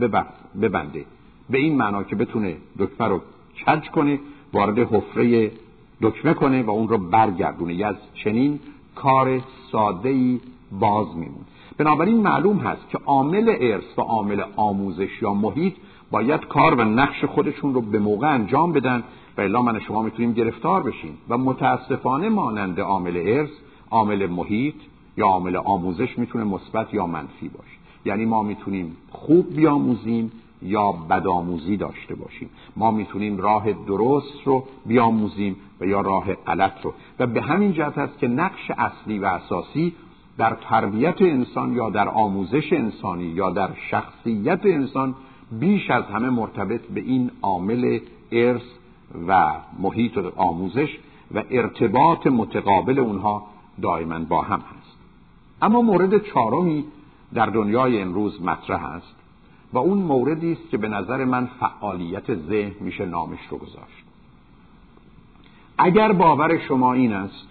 ببنده. 0.62 1.06
به 1.50 1.58
این 1.58 1.78
معنا 1.78 2.04
که 2.04 2.16
بتونه 2.16 2.58
دکمه 2.80 3.08
رو 3.08 3.22
کج 3.66 3.90
کنه 3.90 4.20
وارد 4.54 4.80
حفره 4.80 5.52
دکمه 6.02 6.34
کنه 6.34 6.64
و 6.64 6.70
اون 6.70 6.88
رو 6.88 6.98
برگردونه. 6.98 7.74
یا 7.74 7.88
از 7.88 7.96
چنین 8.14 8.60
کار 8.96 9.42
ساده 9.72 10.10
ای 10.10 10.40
باز 10.72 11.08
میمون 11.08 11.46
بنابراین 11.78 12.22
معلوم 12.22 12.58
هست 12.58 12.90
که 12.90 12.98
عامل 13.06 13.56
ارث 13.60 13.98
و 13.98 14.02
عامل 14.02 14.44
آموزش 14.56 15.22
یا 15.22 15.34
محیط 15.34 15.74
باید 16.12 16.46
کار 16.46 16.76
و 16.76 16.82
نقش 16.82 17.26
خودشون 17.26 17.74
رو 17.74 17.82
به 17.82 18.00
موقع 18.00 18.34
انجام 18.34 18.72
بدن 18.72 19.04
و 19.38 19.42
الا 19.42 19.62
من 19.62 19.80
شما 19.80 20.02
می‌تونیم 20.02 20.34
گرفتار 20.34 20.84
بشیم. 20.84 21.18
و 21.30 21.38
متاسفانه 21.38 22.30
مانند 22.30 22.80
عامل 22.80 23.18
ارث 23.26 23.50
عامل 23.90 24.28
محیط 24.28 24.76
یا 25.18 25.26
عامل 25.26 25.56
آموزش 25.56 26.18
می‌تونه 26.18 26.44
مثبت 26.44 26.94
یا 26.94 27.08
منفی 27.08 27.50
باشه. 27.50 27.78
یعنی 28.06 28.26
ما 28.26 28.44
می‌تونیم 28.44 28.98
خوب 29.12 29.56
بیاموزیم 29.56 30.32
یا 30.62 30.92
بدآموزی 30.92 31.78
داشته 31.78 32.16
باشیم. 32.16 32.50
ما 32.76 32.92
می‌تونیم 32.92 33.38
راه 33.38 33.74
درست 33.74 34.42
رو 34.46 34.64
بیاموزیم 34.86 35.56
و 35.82 35.86
یا 35.86 36.02
راه 36.02 36.34
غلط 36.34 36.82
رو. 36.84 36.94
و 37.20 37.28
به 37.28 37.42
همین 37.42 37.74
جهت 37.74 37.98
است 37.98 38.20
که 38.20 38.28
نقش 38.28 38.72
اصلی 38.78 39.20
و 39.20 39.26
اساسی 39.26 39.94
در 40.38 40.58
تربیت 40.62 41.22
انسان 41.22 41.74
یا 41.74 41.90
در 41.90 42.10
آموزش 42.10 42.74
انسانی 42.74 43.24
یا 43.24 43.50
در 43.50 43.70
شخصیت 43.92 44.66
انسان 44.66 45.16
بیش 45.52 45.90
از 45.90 46.04
همه 46.04 46.30
مرتبط 46.30 46.82
به 46.82 47.02
این 47.02 47.32
عامل 47.42 48.00
ارث 48.32 48.62
و 49.28 49.54
محیط 49.80 50.18
و 50.18 50.32
آموزش 50.36 50.98
و 51.34 51.44
ارتباط 51.52 52.28
متقابل 52.28 53.00
اونها 53.00 53.44
دائما 53.82 54.20
با 54.20 54.42
هم 54.42 54.60
هست. 54.60 54.98
اما 55.62 55.82
مورد 55.82 56.24
چهارمی 56.24 56.84
در 57.34 57.46
دنیای 57.46 58.02
امروز 58.02 58.42
مطرح 58.42 58.86
است 58.86 59.16
و 59.74 59.78
اون 59.78 59.98
موردی 59.98 60.52
است 60.52 60.70
که 60.70 60.78
به 60.78 60.88
نظر 60.88 61.26
من 61.26 61.50
فعالیت 61.60 62.36
ذهن 62.36 62.76
میشه 62.80 63.06
نامش 63.06 63.40
رو 63.50 63.58
گذاشت. 63.58 64.04
اگر 65.78 66.12
باور 66.12 66.58
شما 66.58 66.94
این 66.94 67.14
است 67.14 67.48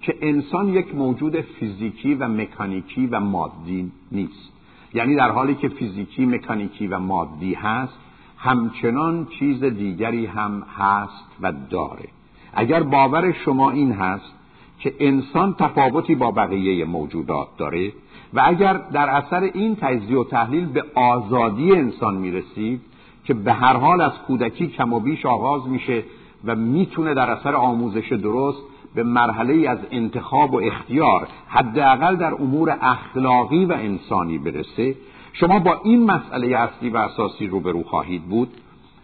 که 0.00 0.18
انسان 0.20 0.68
یک 0.68 0.94
موجود 0.94 1.40
فیزیکی 1.40 2.14
و 2.14 2.28
مکانیکی 2.28 3.06
و 3.06 3.20
مادی 3.20 3.92
نیست 4.12 4.52
یعنی 4.94 5.16
در 5.16 5.30
حالی 5.30 5.54
که 5.54 5.68
فیزیکی 5.68 6.26
مکانیکی 6.26 6.86
و 6.86 6.98
مادی 6.98 7.54
هست 7.54 7.98
همچنان 8.38 9.26
چیز 9.26 9.64
دیگری 9.64 10.26
هم 10.26 10.62
هست 10.78 11.26
و 11.40 11.52
داره. 11.70 12.08
اگر 12.54 12.82
باور 12.82 13.32
شما 13.32 13.70
این 13.70 13.92
هست 13.92 14.32
که 14.78 14.94
انسان 15.00 15.54
تفاوتی 15.54 16.14
با 16.14 16.30
بقیه 16.30 16.84
موجودات 16.84 17.48
داره 17.56 17.92
و 18.34 18.42
اگر 18.44 18.72
در 18.72 19.08
اثر 19.08 19.40
این 19.54 19.76
تجزیه 19.76 20.18
و 20.18 20.24
تحلیل 20.24 20.66
به 20.66 20.84
آزادی 20.94 21.72
انسان 21.72 22.14
می‌رسید 22.14 22.80
که 23.24 23.34
به 23.34 23.52
هر 23.52 23.76
حال 23.76 24.00
از 24.00 24.12
کودکی 24.26 24.66
کم 24.66 24.92
و 24.92 25.00
بیش 25.00 25.26
آغاز 25.26 25.68
میشه 25.68 26.04
و 26.44 26.56
می‌تونه 26.56 27.14
در 27.14 27.30
اثر 27.30 27.54
آموزش 27.54 28.12
درست 28.12 28.62
به 28.94 29.02
مرحله 29.02 29.68
از 29.68 29.78
انتخاب 29.90 30.54
و 30.54 30.60
اختیار 30.60 31.28
حداقل 31.48 32.16
در 32.16 32.34
امور 32.34 32.78
اخلاقی 32.80 33.64
و 33.64 33.72
انسانی 33.72 34.38
برسه 34.38 34.96
شما 35.32 35.58
با 35.58 35.80
این 35.84 36.04
مسئله 36.04 36.56
اصلی 36.56 36.90
و 36.90 36.96
اساسی 36.96 37.46
روبرو 37.46 37.82
خواهید 37.82 38.22
بود 38.22 38.48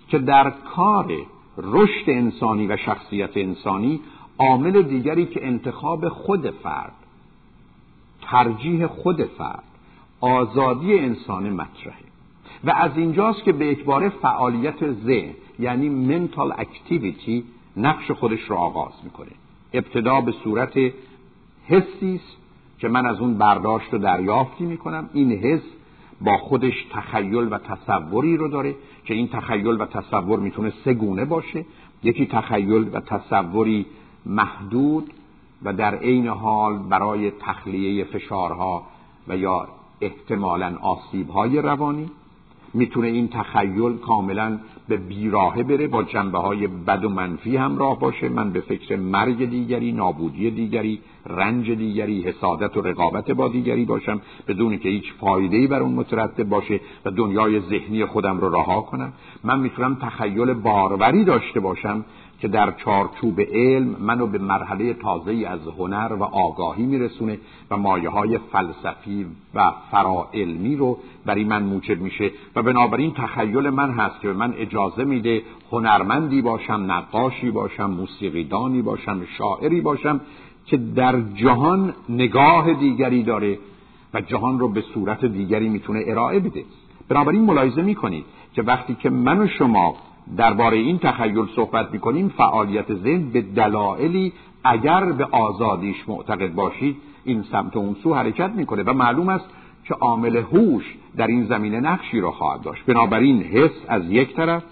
که 0.09 0.19
در 0.19 0.51
کار 0.51 1.13
رشد 1.59 2.11
انسانی 2.11 2.67
و 2.67 2.77
شخصیت 2.77 3.37
انسانی 3.37 4.01
عامل 4.39 4.83
دیگری 4.83 5.27
که 5.27 5.47
انتخاب 5.47 6.09
خود 6.09 6.51
فرد 6.51 6.93
ترجیح 8.31 8.87
خود 8.87 9.23
فرد 9.23 9.63
آزادی 10.21 10.99
انسان 10.99 11.51
مطرحه. 11.51 12.09
و 12.65 12.71
از 12.71 12.91
اینجاست 12.97 13.45
که 13.45 13.53
به 13.53 13.71
اکبار 13.71 14.09
فعالیت 14.09 14.93
ذهن 14.93 15.35
یعنی 15.59 15.89
منتال 15.89 16.55
اکتیویتی 16.59 17.45
نقش 17.77 18.11
خودش 18.11 18.51
را 18.51 18.57
آغاز 18.57 18.93
می‌کنه. 19.05 19.31
ابتدا 19.73 20.21
به 20.21 20.33
صورت 20.33 20.79
حسی 21.67 22.15
است 22.15 22.37
که 22.79 22.89
من 22.89 23.07
از 23.07 23.21
اون 23.21 23.39
برداشت 23.39 23.95
و 23.95 23.99
دریافتی 23.99 24.65
می‌کنم. 24.65 25.11
این 25.13 25.33
حس 25.33 25.63
با 26.21 26.37
خودش 26.39 26.87
تخیل 26.93 27.49
و 27.53 27.59
تصوری 27.59 28.37
رو 28.37 28.49
داره 28.49 28.75
که 29.05 29.15
این 29.15 29.29
تخیل 29.29 29.81
و 29.81 29.87
تصور 29.87 30.39
می‌تونه 30.39 30.73
سه 30.85 30.95
گونه 30.95 31.25
باشه. 31.25 31.65
یکی 32.03 32.27
تخیل 32.27 32.91
و 32.93 33.01
تصوری 33.01 33.87
محدود 34.27 35.13
و 35.63 35.73
در 35.73 35.95
عین 35.95 36.27
حال 36.29 36.79
برای 36.79 37.31
تخلیه 37.31 38.05
فشارها 38.05 38.83
و 39.29 39.37
یا 39.37 39.69
احتمالا 40.01 40.77
آسیبهای 40.83 41.63
روانی 41.63 42.11
می‌تونه 42.75 43.07
این 43.07 43.29
تخیل 43.29 43.97
کاملا 43.97 44.59
به 44.89 44.97
بیراهه 44.97 45.63
بره 45.63 45.87
با 45.87 46.03
جنبه 46.03 46.39
های 46.39 46.67
بد 46.67 47.05
و 47.05 47.09
منفی 47.09 47.57
همراه 47.57 47.99
باشه. 47.99 48.29
من 48.29 48.51
به 48.51 48.61
فکر 48.61 48.97
مرگ 48.97 49.51
دیگری 49.51 49.93
نابودی 49.93 50.51
دیگری 50.51 51.01
رنج 51.27 51.71
دیگری 51.71 52.23
حسادت 52.23 52.77
و 52.77 52.81
رقابت 52.81 53.31
با 53.31 53.49
دیگری 53.49 53.85
باشم 53.85 54.21
بدون 54.49 54.79
که 54.79 54.89
هیچ 54.89 55.13
فایده‌ای 55.21 55.67
بر 55.67 55.81
اون 55.81 55.93
مترتب 55.93 56.45
باشه 56.45 56.81
و 57.05 57.11
دنیای 57.11 57.61
ذهنی 57.61 58.05
خودم 58.05 58.41
رو 58.41 58.55
رها 58.57 58.81
کنم. 58.81 59.13
من 59.45 59.61
می‌تونم 59.61 59.95
تخیل 59.95 60.55
باروری 60.55 61.25
داشته 61.25 61.61
باشم 61.61 62.05
که 62.41 62.49
در 62.49 62.71
چارچوب 62.71 63.41
علم 63.41 63.97
منو 64.01 64.27
به 64.27 64.39
مرحله 64.39 64.95
تازه 64.95 65.47
از 65.49 65.61
هنر 65.79 66.13
و 66.13 66.23
آگاهی 66.23 66.87
میرسونه 66.87 67.39
و 67.71 67.77
مایه 67.77 68.11
های 68.11 68.39
فلسفی 68.39 69.27
و 69.55 69.73
فراعلمی 69.91 70.77
رو 70.77 70.99
برای 71.27 71.45
من 71.45 71.63
موجب 71.63 72.01
میشه 72.01 72.31
و 72.57 72.63
بنابراین 72.63 73.13
تخیل 73.15 73.71
من 73.71 73.91
هست 73.91 74.21
که 74.21 74.29
من 74.29 74.55
اجازه 74.59 75.05
میده 75.05 75.43
هنرمندی 75.73 76.43
باشم 76.43 76.85
نقاشی 76.89 77.51
باشم 77.51 77.91
موسیقیدانی 77.91 78.83
باشم 78.83 79.21
شاعری 79.39 79.81
باشم 79.81 80.21
که 80.67 80.77
در 80.77 81.21
جهان 81.21 81.95
نگاه 82.09 82.73
دیگری 82.73 83.23
داره 83.23 83.59
و 84.15 84.21
جهان 84.21 84.59
رو 84.59 84.69
به 84.69 84.81
صورت 84.95 85.25
دیگری 85.25 85.69
می‌تونه 85.69 86.05
ارائه 86.07 86.41
بده. 86.41 86.65
بنابراین 87.09 87.43
ملاحظه 87.43 87.83
می‌کنید 87.83 88.25
که 88.55 88.63
وقتی 88.63 88.95
که 88.95 89.11
من 89.11 89.39
و 89.41 89.47
شما 89.47 89.97
درباره 90.37 90.77
این 90.77 90.99
تخیل 90.99 91.47
صحبت 91.57 91.93
می‌کنیم 91.93 92.29
فعالیت 92.29 92.95
ذهن 92.95 93.31
به 93.31 93.41
دلایلی 93.41 94.33
اگر 94.65 95.13
به 95.13 95.25
آزادیش 95.25 95.97
معتقد 96.09 96.55
باشید 96.55 96.97
این 97.25 97.45
سمت 97.53 97.77
و 97.77 97.79
اون 97.79 97.97
سو 98.03 98.15
حرکت 98.15 98.51
می‌کنه 98.51 98.83
و 98.83 98.93
معلوم 98.93 99.29
است 99.29 99.49
که 99.85 99.95
عامل 99.95 100.37
هوش 100.37 100.95
در 101.17 101.27
این 101.27 101.47
زمینه 101.47 101.81
نقشی 101.81 102.21
را 102.21 102.31
خواهد 102.31 102.63
داشت. 102.63 102.85
بنابراین 102.85 103.43
حس 103.43 103.71
از 103.89 104.11
یک 104.11 104.35
طرف 104.35 104.63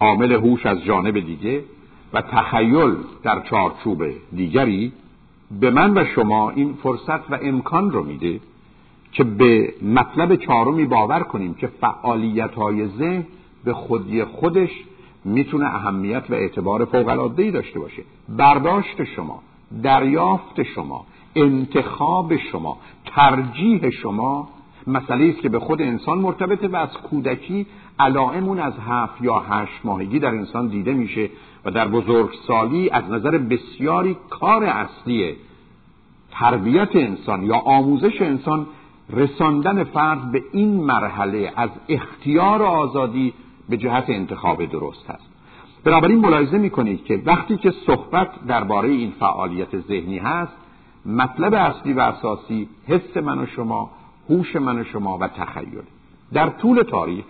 عامل 0.00 0.32
هوش 0.32 0.66
از 0.66 0.84
جانب 0.84 1.20
دیگه 1.20 1.64
و 2.12 2.22
تخیل 2.22 2.94
در 3.22 3.40
چارچوب 3.40 4.04
دیگری 4.36 4.92
به 5.60 5.70
من 5.70 5.98
و 5.98 6.04
شما 6.04 6.50
این 6.50 6.74
فرصت 6.82 7.30
و 7.30 7.38
امکان 7.42 7.90
رو 7.90 8.04
میده 8.04 8.40
که 9.12 9.24
به 9.24 9.74
مطلب 9.82 10.36
چهارمی 10.36 10.84
باور 10.84 11.20
کنیم 11.20 11.54
که 11.54 11.66
فعالیت 11.66 12.54
های 12.54 12.86
ذهن 12.86 13.26
به 13.64 13.72
خودی 13.72 14.24
خودش 14.24 14.70
می‌تونه 15.24 15.66
اهمیت 15.66 16.24
و 16.30 16.34
اعتبار 16.34 16.84
فوق 16.84 17.34
داشته 17.50 17.78
باشه. 17.78 18.02
برداشت 18.28 19.04
شما 19.04 19.42
دریافت 19.82 20.62
شما 20.62 21.06
انتخاب 21.36 22.36
شما 22.36 22.78
ترجیح 23.06 23.90
شما 23.90 24.48
مسئله 24.86 25.28
است 25.28 25.40
که 25.40 25.48
به 25.48 25.58
خود 25.58 25.82
انسان 25.82 26.18
مرتبطه 26.18 26.68
و 26.68 26.76
از 26.76 26.92
کودکی 26.92 27.66
علائمون 27.98 28.58
از 28.58 28.72
هفت 28.88 29.22
یا 29.22 29.38
هشت 29.38 29.80
ماهگی 29.84 30.18
در 30.18 30.28
انسان 30.28 30.68
دیده 30.68 30.92
میشه 30.92 31.30
و 31.64 31.70
در 31.70 31.88
بزرگسالی 31.88 32.90
از 32.90 33.10
نظر 33.10 33.38
بسیاری 33.38 34.16
کار 34.30 34.64
اصلی 34.64 35.34
تربیت 36.30 36.96
انسان 36.96 37.42
یا 37.42 37.56
آموزش 37.56 38.22
انسان 38.22 38.66
رساندن 39.10 39.84
فرد 39.84 40.32
به 40.32 40.42
این 40.52 40.84
مرحله 40.84 41.52
از 41.56 41.70
اختیار 41.88 42.62
آزادی 42.62 43.32
به 43.70 43.76
جهت 43.76 44.04
انتخاب 44.08 44.64
درست 44.64 45.10
هست 45.10 45.30
بنابراین 45.84 46.18
ملاحظه 46.18 46.58
می‌کنید 46.58 47.04
که 47.04 47.22
وقتی 47.26 47.56
که 47.56 47.72
صحبت 47.86 48.28
درباره 48.46 48.88
این 48.88 49.12
فعالیت 49.20 49.80
ذهنی 49.80 50.18
هست 50.18 50.52
مطلب 51.06 51.54
اصلی 51.54 51.92
و 51.92 52.00
اساسی 52.00 52.68
حس 52.86 53.16
من 53.16 53.38
و 53.38 53.46
شما 53.46 53.90
هوش 54.30 54.56
من 54.56 54.78
و 54.78 54.84
شما 54.84 55.18
و 55.18 55.28
تخیل. 55.28 55.82
در 56.32 56.48
طول 56.48 56.82
تاریخ 56.82 57.24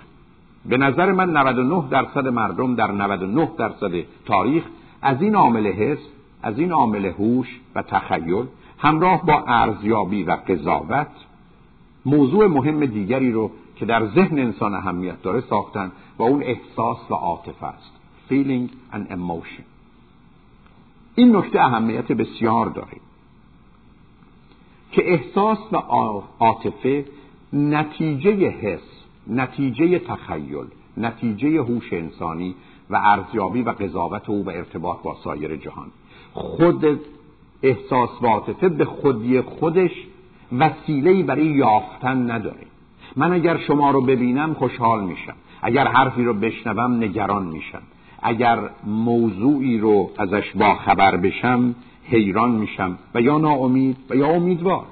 به 0.67 0.77
نظر 0.77 1.13
من 1.13 1.37
99 1.37 1.85
درصد 1.91 2.29
مردم 2.29 2.75
در 2.75 2.93
99 2.93 3.51
درصد 3.59 3.93
تاریخ 4.27 4.65
از 5.03 5.23
این 5.23 5.35
عامل 5.35 5.67
حس 5.67 5.99
از 6.43 6.59
این 6.59 6.73
عامل 6.73 7.07
هوش 7.07 7.61
و 7.75 7.83
تخیل 7.83 8.45
همراه 8.79 9.27
با 9.27 9.45
ارزیابی 9.47 10.23
و 10.23 10.37
قضاوت 10.49 11.07
موضوع 12.07 12.47
مهم 12.47 12.87
دیگری 12.87 13.33
رو 13.33 13.51
که 13.81 13.87
در 13.87 14.07
ذهن 14.07 14.39
انسان 14.39 14.75
اهمیت 14.75 15.23
داره 15.23 15.41
ساختن 15.41 15.93
و 16.19 16.23
اون 16.23 16.43
احساس 16.43 17.11
و 17.11 17.15
عاطفه 17.15 17.67
است. 17.67 17.93
Feeling 18.31 18.95
and 18.95 19.13
emotion. 19.13 19.63
این 21.15 21.37
نکته 21.37 21.61
اهمیت 21.61 22.13
بسیار 22.13 22.67
داره 22.67 22.97
که 24.93 25.13
احساس 25.13 25.59
و 25.73 25.77
عاطفه 26.39 27.05
نتیجه 27.53 28.49
حس 28.49 29.05
نتیجه 29.27 29.99
تخیل 29.99 30.67
نتیجه 30.97 31.63
هوش 31.63 31.93
انسانی 31.93 32.55
و 32.91 33.01
ارزیابی 33.05 33.63
و 33.63 33.71
قضاوت 33.71 34.31
او 34.31 34.45
و 34.45 34.49
ارتباط 34.51 35.03
با 35.03 35.17
سایر 35.25 35.57
جهان. 35.57 35.89
خود 36.33 37.01
احساس 37.63 38.23
و 38.23 38.27
عاطفه 38.27 38.69
به 38.69 38.85
خودی 38.85 39.41
خودش 39.41 40.07
وسیله‌ای 40.59 41.23
برای 41.23 41.47
یافتن 41.47 42.31
نداره. 42.31 42.67
من 43.17 43.33
اگر 43.33 43.57
شما 43.57 43.91
رو 43.91 44.01
ببینم 44.01 44.55
خوشحال 44.55 45.05
میشم. 45.05 45.35
اگر 45.63 45.89
حرفی 45.89 46.25
رو 46.25 46.35
بشنوم 46.35 46.97
نگران 46.97 47.47
میشم. 47.47 47.83
اگر 48.23 48.59
موضوعی 48.87 49.79
رو 49.79 50.11
ازش 50.19 50.53
با 50.55 50.75
خبر 50.75 51.17
بشم 51.17 51.75
حیران 52.05 52.51
میشم 52.51 52.99
و 53.15 53.21
یا 53.21 53.39
ناامید 53.39 53.97
و 54.11 54.15
یا 54.15 54.29
امیدوار. 54.29 54.85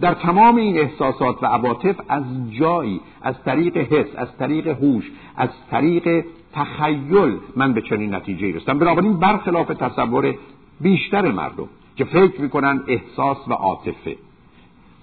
در 0.00 0.14
تمام 0.14 0.56
این 0.56 0.78
احساسات 0.78 1.42
و 1.42 1.46
عواطف 1.46 1.96
از 2.08 2.24
جایی 2.60 3.00
از 3.22 3.34
طریق 3.44 3.76
حس 3.76 4.06
از 4.16 4.28
طریق 4.38 4.68
هوش 4.68 5.10
از 5.36 5.48
طریق 5.70 6.24
تخیل 6.52 7.38
من 7.56 7.72
به 7.72 7.82
چنین 7.82 8.14
نتیجه 8.14 8.56
رسیدم. 8.56 8.78
بنابراین 8.78 9.16
برخلاف 9.16 9.66
تصور 9.66 10.34
بیشتر 10.80 11.32
مردم 11.32 11.68
که 11.96 12.04
فکر 12.04 12.40
می‌کنن 12.40 12.82
احساس 12.88 13.48
و 13.48 13.52
عاطفه 13.52 14.16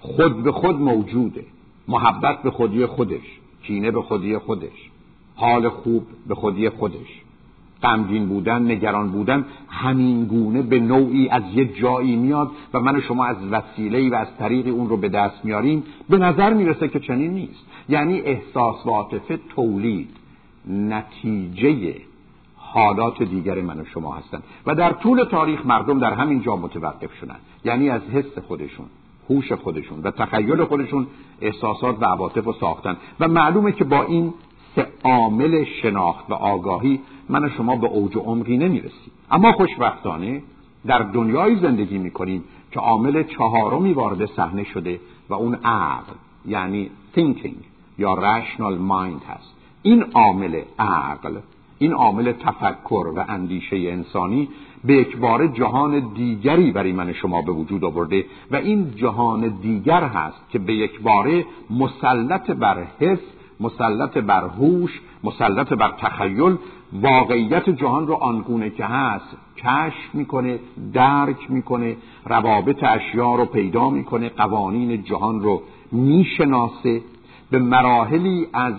خود 0.00 0.42
به 0.42 0.52
خود 0.52 0.80
موجوده. 0.80 1.44
محبت 1.88 2.42
به 2.42 2.50
خودی 2.50 2.86
خودش 2.86 3.40
کینه 3.62 3.90
به 3.90 4.02
خودی 4.02 4.38
خودش 4.38 4.90
حال 5.36 5.68
خوب 5.68 6.06
به 6.28 6.34
خودی 6.34 6.68
خودش. 6.68 7.20
غمگین 7.82 8.28
بودن 8.28 8.70
نگران 8.70 9.10
بودن 9.10 9.44
همین 9.68 10.24
گونه 10.24 10.62
به 10.62 10.80
نوعی 10.80 11.28
از 11.28 11.42
یه 11.54 11.64
جایی 11.64 12.16
میاد 12.16 12.50
و 12.74 12.80
من 12.80 12.96
و 12.96 13.00
شما 13.00 13.24
از 13.24 13.36
وسیله 13.50 14.10
و 14.10 14.14
از 14.14 14.28
طریق 14.38 14.66
اون 14.66 14.88
رو 14.88 14.96
به 14.96 15.08
دست 15.08 15.44
میاریم 15.44 15.82
به 16.08 16.18
نظر 16.18 16.52
می‌رسه 16.52 16.88
که 16.88 17.00
چنین 17.00 17.30
نیست. 17.30 17.64
یعنی 17.88 18.20
احساس 18.20 18.86
و 18.86 18.90
عاطفه 18.90 19.38
تولید 19.56 20.08
نتیجه 20.68 21.94
حالات 22.56 23.22
دیگر 23.22 23.60
من 23.60 23.80
و 23.80 23.84
شما 23.84 24.14
هستند. 24.14 24.42
و 24.66 24.74
در 24.74 24.92
طول 24.92 25.24
تاریخ 25.24 25.66
مردم 25.66 25.98
در 25.98 26.12
همین 26.12 26.42
جا 26.42 26.56
متوقف 26.56 27.14
شدن 27.20 27.36
یعنی 27.64 27.90
از 27.90 28.02
حس 28.02 28.38
خودشون. 28.38 28.86
هوش 29.30 29.52
خودشون 29.52 30.00
و 30.02 30.10
تخیل 30.10 30.64
خودشون 30.64 31.06
احساسات 31.40 32.02
و 32.02 32.04
عواطف 32.04 32.44
رو 32.44 32.52
ساختن. 32.52 32.96
و 33.20 33.28
معلومه 33.28 33.72
که 33.72 33.84
با 33.84 34.02
این 34.02 34.34
سه 34.76 34.86
عامل 35.04 35.64
شناخت 35.64 36.30
و 36.30 36.34
آگاهی 36.34 37.00
من 37.28 37.44
و 37.44 37.48
شما 37.48 37.76
به 37.76 37.86
اوج 37.86 38.16
و 38.16 38.20
عمقی 38.20 38.56
نمی‌رسیم. 38.56 39.12
اما 39.30 39.52
خوشبختانه 39.52 40.42
در 40.86 40.98
دنیای 40.98 41.56
زندگی 41.56 41.98
می‌کنیم 41.98 42.44
که 42.70 42.80
عامل 42.80 43.22
چهارمی 43.22 43.92
وارد 43.92 44.26
صحنه 44.26 44.64
شده 44.64 45.00
و 45.28 45.34
اون 45.34 45.54
عقل 45.54 46.12
یعنی 46.46 46.90
thinking 47.16 47.64
یا 47.98 48.14
rational 48.14 48.90
mind 48.90 49.30
هست. 49.30 49.54
این 49.82 50.02
عامل 50.02 50.62
عقل 50.78 51.36
این 51.78 51.92
عامل 51.92 52.32
تفکر 52.32 53.12
و 53.16 53.24
اندیشه 53.28 53.76
انسانی 53.76 54.48
به 54.84 55.00
اکبار 55.00 55.46
جهان 55.46 56.12
دیگری 56.14 56.70
برای 56.70 56.92
من 56.92 57.12
شما 57.12 57.42
به 57.42 57.52
وجود 57.52 57.84
آورده 57.84 58.24
و 58.50 58.56
این 58.56 58.96
جهان 58.96 59.48
دیگر 59.48 60.04
هست 60.04 60.50
که 60.50 60.58
به 60.58 60.74
یکباره 60.74 61.44
مسلط 61.70 62.50
بر 62.50 62.86
حس 63.00 63.18
مسلط 63.60 64.18
بر 64.18 64.44
هوش 64.44 65.00
مسلط 65.24 65.72
بر 65.72 65.92
تخیل 65.98 66.56
واقعیت 66.92 67.70
جهان 67.70 68.06
رو 68.06 68.14
آنگونه 68.14 68.70
که 68.70 68.84
هست 68.84 69.36
کشف 69.56 70.14
می‌کنه 70.14 70.58
درک 70.92 71.50
می‌کنه 71.50 71.96
روابط 72.26 72.84
اشیا 72.84 73.34
رو 73.34 73.44
پیدا 73.44 73.90
می‌کنه 73.90 74.28
قوانین 74.28 75.02
جهان 75.02 75.40
رو 75.40 75.62
می‌شناسه 75.92 77.00
به 77.50 77.58
مراحلی 77.58 78.46
از 78.52 78.74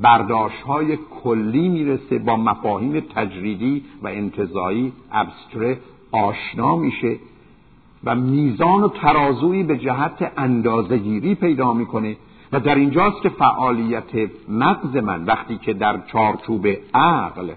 برداشت 0.00 0.62
های 0.62 0.98
کلی 1.22 1.68
می‌رسه 1.68 2.18
با 2.18 2.36
مفاهیم 2.36 3.00
تجریدی 3.00 3.84
و 4.02 4.08
انتظایی. 4.08 4.92
ابستره 5.12 5.78
آشنا 6.12 6.76
میشه 6.76 7.16
و 8.04 8.14
میزان 8.14 8.82
و 8.82 8.88
ترازویی 8.88 9.62
به 9.62 9.78
جهت 9.78 10.32
اندازگیری 10.36 11.34
پیدا 11.34 11.72
می‌کنه. 11.72 12.16
و 12.52 12.60
در 12.60 12.74
اینجاست 12.74 13.22
که 13.22 13.28
فعالیت 13.28 14.30
مغز 14.48 14.96
من 14.96 15.24
وقتی 15.24 15.56
که 15.56 15.72
در 15.72 16.00
چارچوب 16.12 16.66
عقل 16.94 17.50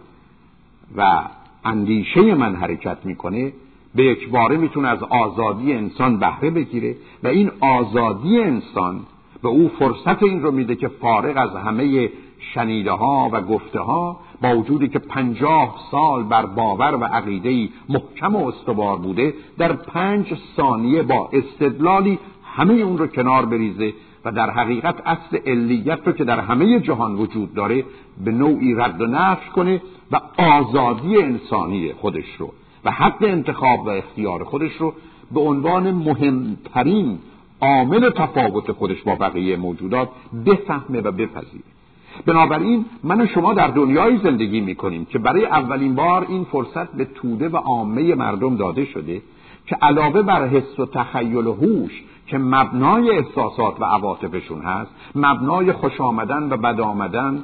و 0.97 1.21
اندیشه 1.65 2.35
من 2.35 2.55
حرکت 2.55 2.97
می‌کنه 3.03 3.53
به 3.95 4.03
یک 4.03 4.29
باره 4.29 4.57
می‌تونه 4.57 4.87
از 4.87 5.03
آزادی 5.03 5.73
انسان 5.73 6.17
بهره 6.19 6.49
بگیره. 6.49 6.95
و 7.23 7.27
این 7.27 7.51
آزادی 7.59 8.39
انسان 8.39 8.99
به 9.41 9.49
او 9.49 9.71
فرصت 9.79 10.23
این 10.23 10.43
رو 10.43 10.51
میده 10.51 10.75
که 10.75 10.87
فارغ 10.87 11.37
از 11.37 11.55
همه 11.55 12.09
شنیده 12.39 12.91
ها 12.91 13.29
و 13.33 13.41
گفته 13.41 13.79
ها 13.79 14.19
با 14.41 14.57
وجودی 14.57 14.87
که 14.87 14.99
پنجاه 14.99 15.75
سال 15.91 16.23
بر 16.23 16.45
باور 16.45 16.95
و 16.95 17.03
عقیده 17.03 17.69
محکم 17.89 18.35
و 18.35 18.47
استوار 18.47 18.97
بوده 18.97 19.33
در 19.57 19.73
پنج 19.73 20.37
ثانیه 20.57 21.03
با 21.03 21.29
استدلالی 21.33 22.19
همه 22.43 22.73
اون 22.73 22.97
رو 22.97 23.07
کنار 23.07 23.45
بریزه 23.45 23.93
و 24.25 24.31
در 24.31 24.49
حقیقت 24.49 24.95
اصل 25.05 25.37
علیت 25.45 25.99
رو 26.05 26.11
که 26.13 26.23
در 26.23 26.39
همه 26.39 26.79
جهان 26.79 27.15
وجود 27.15 27.53
داره 27.53 27.85
به 28.25 28.31
نوعی 28.31 28.75
رد 28.75 29.01
و 29.01 29.05
نفش 29.05 29.49
کنه 29.49 29.81
و 30.11 30.21
آزادی 30.37 31.17
انسانی 31.17 31.93
خودش 31.93 32.35
رو 32.37 32.53
و 32.85 32.91
حق 32.91 33.23
انتخاب 33.23 33.85
و 33.85 33.89
اختیار 33.89 34.43
خودش 34.43 34.71
رو 34.79 34.93
به 35.31 35.39
عنوان 35.39 35.91
مهمترین 35.91 37.19
عامل 37.61 38.09
تفاوت 38.09 38.71
خودش 38.71 39.03
با 39.03 39.15
بقیه 39.15 39.57
موجودات 39.57 40.09
بفهمه 40.45 41.01
و 41.01 41.11
بپذیره. 41.11 41.76
بنابراین 42.25 42.85
من 43.03 43.21
و 43.21 43.27
شما 43.27 43.53
در 43.53 43.67
دنیای 43.67 44.17
زندگی 44.17 44.61
می‌کنیم 44.61 45.05
که 45.05 45.19
برای 45.19 45.45
اولین 45.45 45.95
بار 45.95 46.25
این 46.29 46.43
فرصت 46.43 46.91
به 46.91 47.05
توده 47.05 47.49
و 47.49 47.57
عامه 47.57 48.15
مردم 48.15 48.55
داده 48.55 48.85
شده 48.85 49.21
که 49.65 49.75
علاوه 49.81 50.21
بر 50.21 50.47
حس 50.47 50.79
و 50.79 50.85
تخیل 50.85 51.47
و 51.47 51.53
هوش 51.53 52.03
که 52.27 52.37
مبنای 52.37 53.11
احساسات 53.11 53.81
و 53.81 53.85
عواطفشون 53.85 54.61
هست 54.61 54.91
مبنای 55.15 55.71
خوش 55.71 56.01
آمدن 56.01 56.43
و 56.43 56.57
بد 56.57 56.79
آمدن 56.79 57.43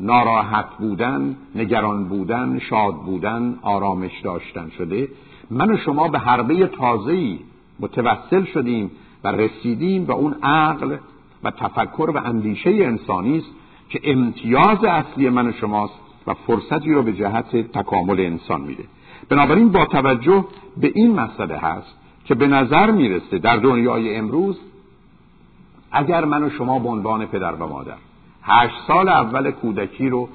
ناراحت 0.00 0.66
بودن 0.78 1.36
نگران 1.54 2.04
بودن 2.04 2.58
شاد 2.58 2.94
بودن 2.94 3.58
آرامش 3.62 4.20
داشتن 4.24 4.70
شده 4.78 5.08
من 5.50 5.70
و 5.70 5.76
شما 5.76 6.08
به 6.08 6.18
حربه 6.18 6.66
تازه‌ای 6.66 7.38
متوسل 7.80 8.44
شدیم 8.44 8.90
و 9.24 9.28
رسیدیم 9.28 10.04
به 10.04 10.12
اون 10.12 10.34
عقل 10.42 10.96
و 11.44 11.50
تفکر 11.50 12.10
و 12.14 12.16
اندیشه 12.16 12.70
انسانی 12.70 13.38
است 13.38 13.50
که 13.88 14.00
امتیاز 14.04 14.84
اصلی 14.84 15.28
من 15.28 15.46
و 15.48 15.52
شماست 15.52 15.94
و 16.26 16.34
فرصتی 16.34 16.92
رو 16.92 17.02
به 17.02 17.12
جهت 17.12 17.56
تکامل 17.56 18.20
انسان 18.20 18.60
میده. 18.60 18.84
بنابراین 19.28 19.68
با 19.68 19.86
توجه 19.86 20.44
به 20.76 20.92
این 20.94 21.20
مسئله 21.20 21.56
هست 21.56 21.94
که 22.24 22.34
به 22.34 22.46
نظر 22.46 22.90
می‌رسه 22.90 23.38
در 23.38 23.56
دنیای 23.56 24.16
امروز 24.16 24.58
اگر 25.92 26.24
من 26.24 26.42
و 26.42 26.50
شما 26.50 26.78
به 26.78 26.88
عنوان 26.88 27.26
پدر 27.26 27.52
و 27.52 27.66
مادر 27.66 27.96
هشت 28.42 28.74
سال 28.86 29.08
اول 29.08 29.50
کودکی 29.50 30.08
رو 30.08 30.28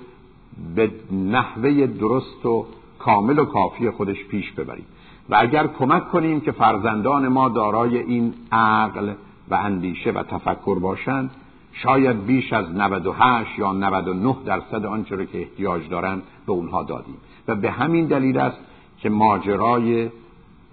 به 0.76 0.92
نحوه 1.12 1.88
درست 1.88 2.46
و 2.46 2.66
کامل 3.00 3.40
و 3.40 3.46
کافی 3.46 3.90
خودش 3.90 4.26
پیش 4.26 4.52
ببریم 4.52 4.86
و 5.30 5.36
اگر 5.40 5.68
کمک 5.68 6.10
کنیم 6.10 6.42
که 6.42 6.52
فرزندان 6.52 7.28
ما 7.28 7.50
دارای 7.50 7.98
این 7.98 8.34
عقل 8.52 9.14
و 9.50 9.56
اندیشه 9.56 10.12
و 10.12 10.24
تفکر 10.24 10.80
باشند 10.80 11.32
شاید 11.74 12.26
بیش 12.26 12.54
از 12.54 12.76
98 12.76 13.60
یا 13.60 13.72
99 13.72 14.36
درصد 14.46 14.86
آنچه 14.86 15.16
رو 15.16 15.26
که 15.26 15.40
احتیاج 15.40 15.90
دارند 15.90 16.24
به 16.46 16.52
اونها 16.52 16.84
دادیم. 16.84 17.16
و 17.48 17.56
به 17.56 17.72
همین 17.72 18.06
دلیل 18.06 18.38
است 18.38 18.58
که 18.98 19.10
ماجرای 19.10 20.10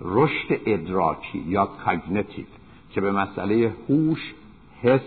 رشد 0.01 0.61
ادراکی 0.67 1.39
یا 1.39 1.67
کاگنیتیو 1.85 2.45
که 2.91 3.01
به 3.01 3.13
مسئله 3.13 3.73
هوش 3.89 4.35
حس 4.83 5.01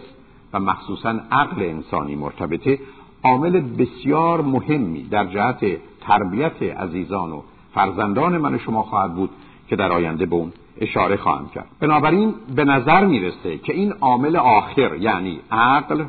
و 0.54 0.60
مخصوصا 0.60 1.20
عقل 1.32 1.62
انسانی 1.62 2.16
مرتبطه 2.16 2.80
عامل 3.24 3.60
بسیار 3.60 4.42
مهمی 4.42 5.04
در 5.04 5.26
جهت 5.26 5.66
تربیت 6.02 6.64
عزیزان 6.64 7.32
و 7.32 7.42
فرزندان 7.74 8.38
من 8.38 8.58
شما 8.58 8.84
خواهد 8.84 9.16
بود 9.16 9.30
که 9.68 9.76
در 9.76 9.92
آینده 9.92 10.26
به 10.26 10.36
اون 10.36 10.54
اشاره 10.82 11.18
خواهم 11.18 11.50
کرد. 11.56 11.68
بنابراین 11.80 12.34
به 12.56 12.66
نظر 12.66 13.06
می‌رسه 13.06 13.58
که 13.58 13.74
این 13.74 13.92
عامل 13.92 14.36
آخر 14.36 14.96
یعنی 14.96 15.40
عقل 15.52 16.06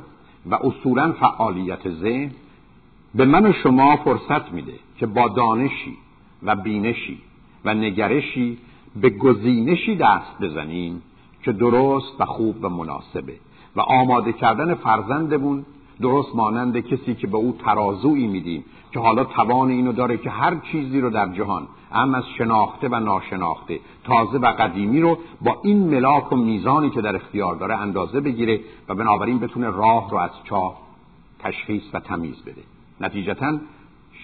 و 0.50 0.55
اصولا 0.55 1.12
فعالیت 1.12 1.90
ذهن 1.90 2.31
به 3.14 3.24
من 3.24 3.46
و 3.46 3.53
شما 3.53 3.96
فرصت 3.96 4.53
میده 4.53 4.74
که 4.98 5.07
با 5.07 5.29
دانشی 5.29 5.96
و 6.42 6.57
بینشی 6.57 7.18
و 7.64 7.74
نگرشی 7.74 8.59
به 9.00 9.11
گزینشی 9.11 9.96
دست 9.96 10.38
بزنیم 10.40 11.03
که 11.42 11.53
درست 11.53 12.20
و 12.20 12.24
خوب 12.24 12.57
و 12.64 12.68
مناسبه 12.68 13.35
و 13.77 13.81
آماده 13.81 14.33
کردن 14.33 14.74
فرزندمون 14.74 15.64
درست 16.00 16.37
مانند 16.37 16.79
کسی 16.81 17.14
که 17.14 17.27
به 17.27 17.37
او 17.37 17.57
ترازویی 17.64 18.27
میدیم 18.27 18.64
که 18.94 19.00
حالا 19.00 19.24
توان 19.24 19.70
اینو 19.70 19.92
داره 19.92 20.18
که 20.18 20.30
هر 20.30 20.57
چیزی 20.72 21.00
رو 21.00 21.11
در 21.11 21.28
جهان 21.28 21.68
هم 21.92 22.14
از 22.14 22.24
شناخته 22.38 22.88
و 22.88 23.00
ناشناخته 23.00 23.80
تازه 24.04 24.38
و 24.38 24.46
قدیمی 24.46 25.00
رو 25.00 25.18
با 25.40 25.61
این 25.64 25.78
ملاک 25.78 26.33
و 26.33 26.37
میزانی 26.37 26.90
که 26.90 27.00
در 27.00 27.16
اختیار 27.16 27.57
داره 27.57 27.76
اندازه 27.76 28.20
بگیره 28.20 28.61
و 28.88 28.94
بنابراین 28.94 29.38
بتونه 29.38 29.70
راه 29.70 30.11
رو 30.11 30.16
از 30.16 30.30
چاه 30.44 30.78
تشخیص 31.38 31.83
و 31.92 32.00
تمیز 32.00 32.42
بده. 32.42 32.62
نتیجتا 33.00 33.59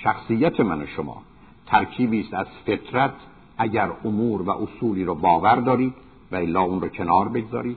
شخصیت 0.02 0.60
من 0.60 0.82
و 0.82 0.86
شما 0.86 1.22
ترکیبی 1.66 2.20
است 2.20 2.34
از 2.34 2.46
فطرت 2.66 3.14
اگر 3.58 3.90
امور 4.04 4.42
و 4.42 4.50
اصولی 4.50 5.04
رو 5.04 5.14
باور 5.14 5.56
دارید 5.56 5.94
و 6.32 6.36
الا 6.36 6.60
اون 6.60 6.80
رو 6.80 6.88
کنار 6.88 7.28
بگذارید 7.28 7.76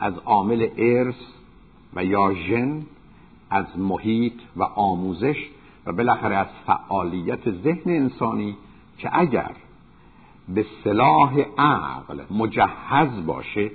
از 0.00 0.14
عامل 0.18 0.68
ارث 0.76 1.20
و 1.94 2.04
یا 2.04 2.34
ژن 2.34 2.82
از 3.50 3.66
محیط 3.78 4.34
و 4.56 4.62
آموزش 4.62 5.48
و 5.88 5.92
بالاخره 5.92 6.36
از 6.36 6.46
فعالیت 6.66 7.50
ذهن 7.50 7.90
انسانی 7.90 8.56
که 8.98 9.10
اگر 9.12 9.50
به 10.48 10.66
صلاح 10.84 11.40
عقل 11.58 12.20
مجهز 12.30 13.26
باشه 13.26 13.70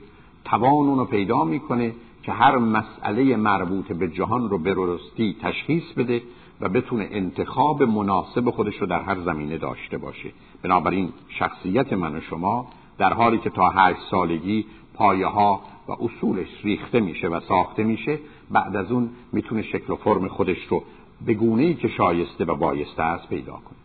توان 0.46 0.88
اونو 0.88 1.06
پیدا 1.06 1.44
می‌کنه 1.44 1.94
که 2.24 2.32
هر 2.32 2.58
مسئله 2.58 3.36
مربوط 3.36 3.92
به 3.92 4.08
جهان 4.08 4.50
رو 4.50 4.58
به 4.58 5.00
تشخیص 5.42 5.94
بده 5.98 6.22
و 6.62 6.70
بتونه 6.70 7.08
انتخاب 7.12 7.84
مناسب 7.84 8.50
خودش 8.50 8.76
رو 8.76 8.88
در 8.88 9.02
هر 9.02 9.20
زمینه 9.20 9.58
داشته 9.58 9.98
باشه. 9.98 10.32
بنابراین 10.64 11.10
شخصیت 11.30 11.94
من 11.94 12.16
و 12.16 12.22
شما 12.22 12.68
در 12.98 13.14
حالی 13.14 13.38
که 13.38 13.50
تا 13.50 13.70
هشت 13.70 14.00
سالگی 14.12 14.66
پایه 14.94 15.28
ها 15.28 15.62
و 15.88 15.92
اصولش 15.92 16.48
ریخته 16.64 17.00
میشه 17.00 17.28
و 17.28 17.40
ساخته 17.40 17.84
میشه 17.84 18.20
بعد 18.52 18.76
از 18.76 18.92
اون 18.92 19.10
می‌تونه 19.32 19.62
شکل 19.62 19.94
و 19.94 19.96
فرم 19.96 20.28
خودش 20.28 20.68
رو 20.70 20.84
به 21.26 21.34
گونه 21.34 21.64
ای 21.64 21.74
که 21.74 21.88
شایسته 21.88 22.46
و 22.46 22.56
بایسته 22.56 23.04
است 23.04 23.30
پیدا 23.30 23.52
کنه 23.52 23.78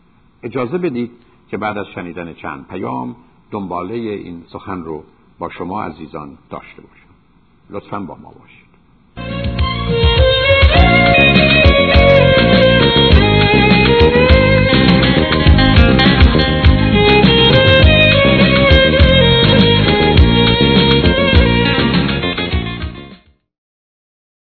اجازه 0.43 0.77
بدید 0.77 1.11
که 1.49 1.57
بعد 1.57 1.77
از 1.77 1.85
شنیدن 1.95 2.33
چند 2.33 2.67
پیام 2.67 3.15
دنباله 3.51 3.93
این 3.93 4.43
سخن 4.47 4.83
رو 4.83 5.03
با 5.39 5.49
شما 5.49 5.83
عزیزان 5.83 6.37
داشته 6.49 6.81
باشم. 6.81 7.09
لطفا 7.69 7.99
با 7.99 8.15
ما 8.15 8.33
باشید. 8.39 8.68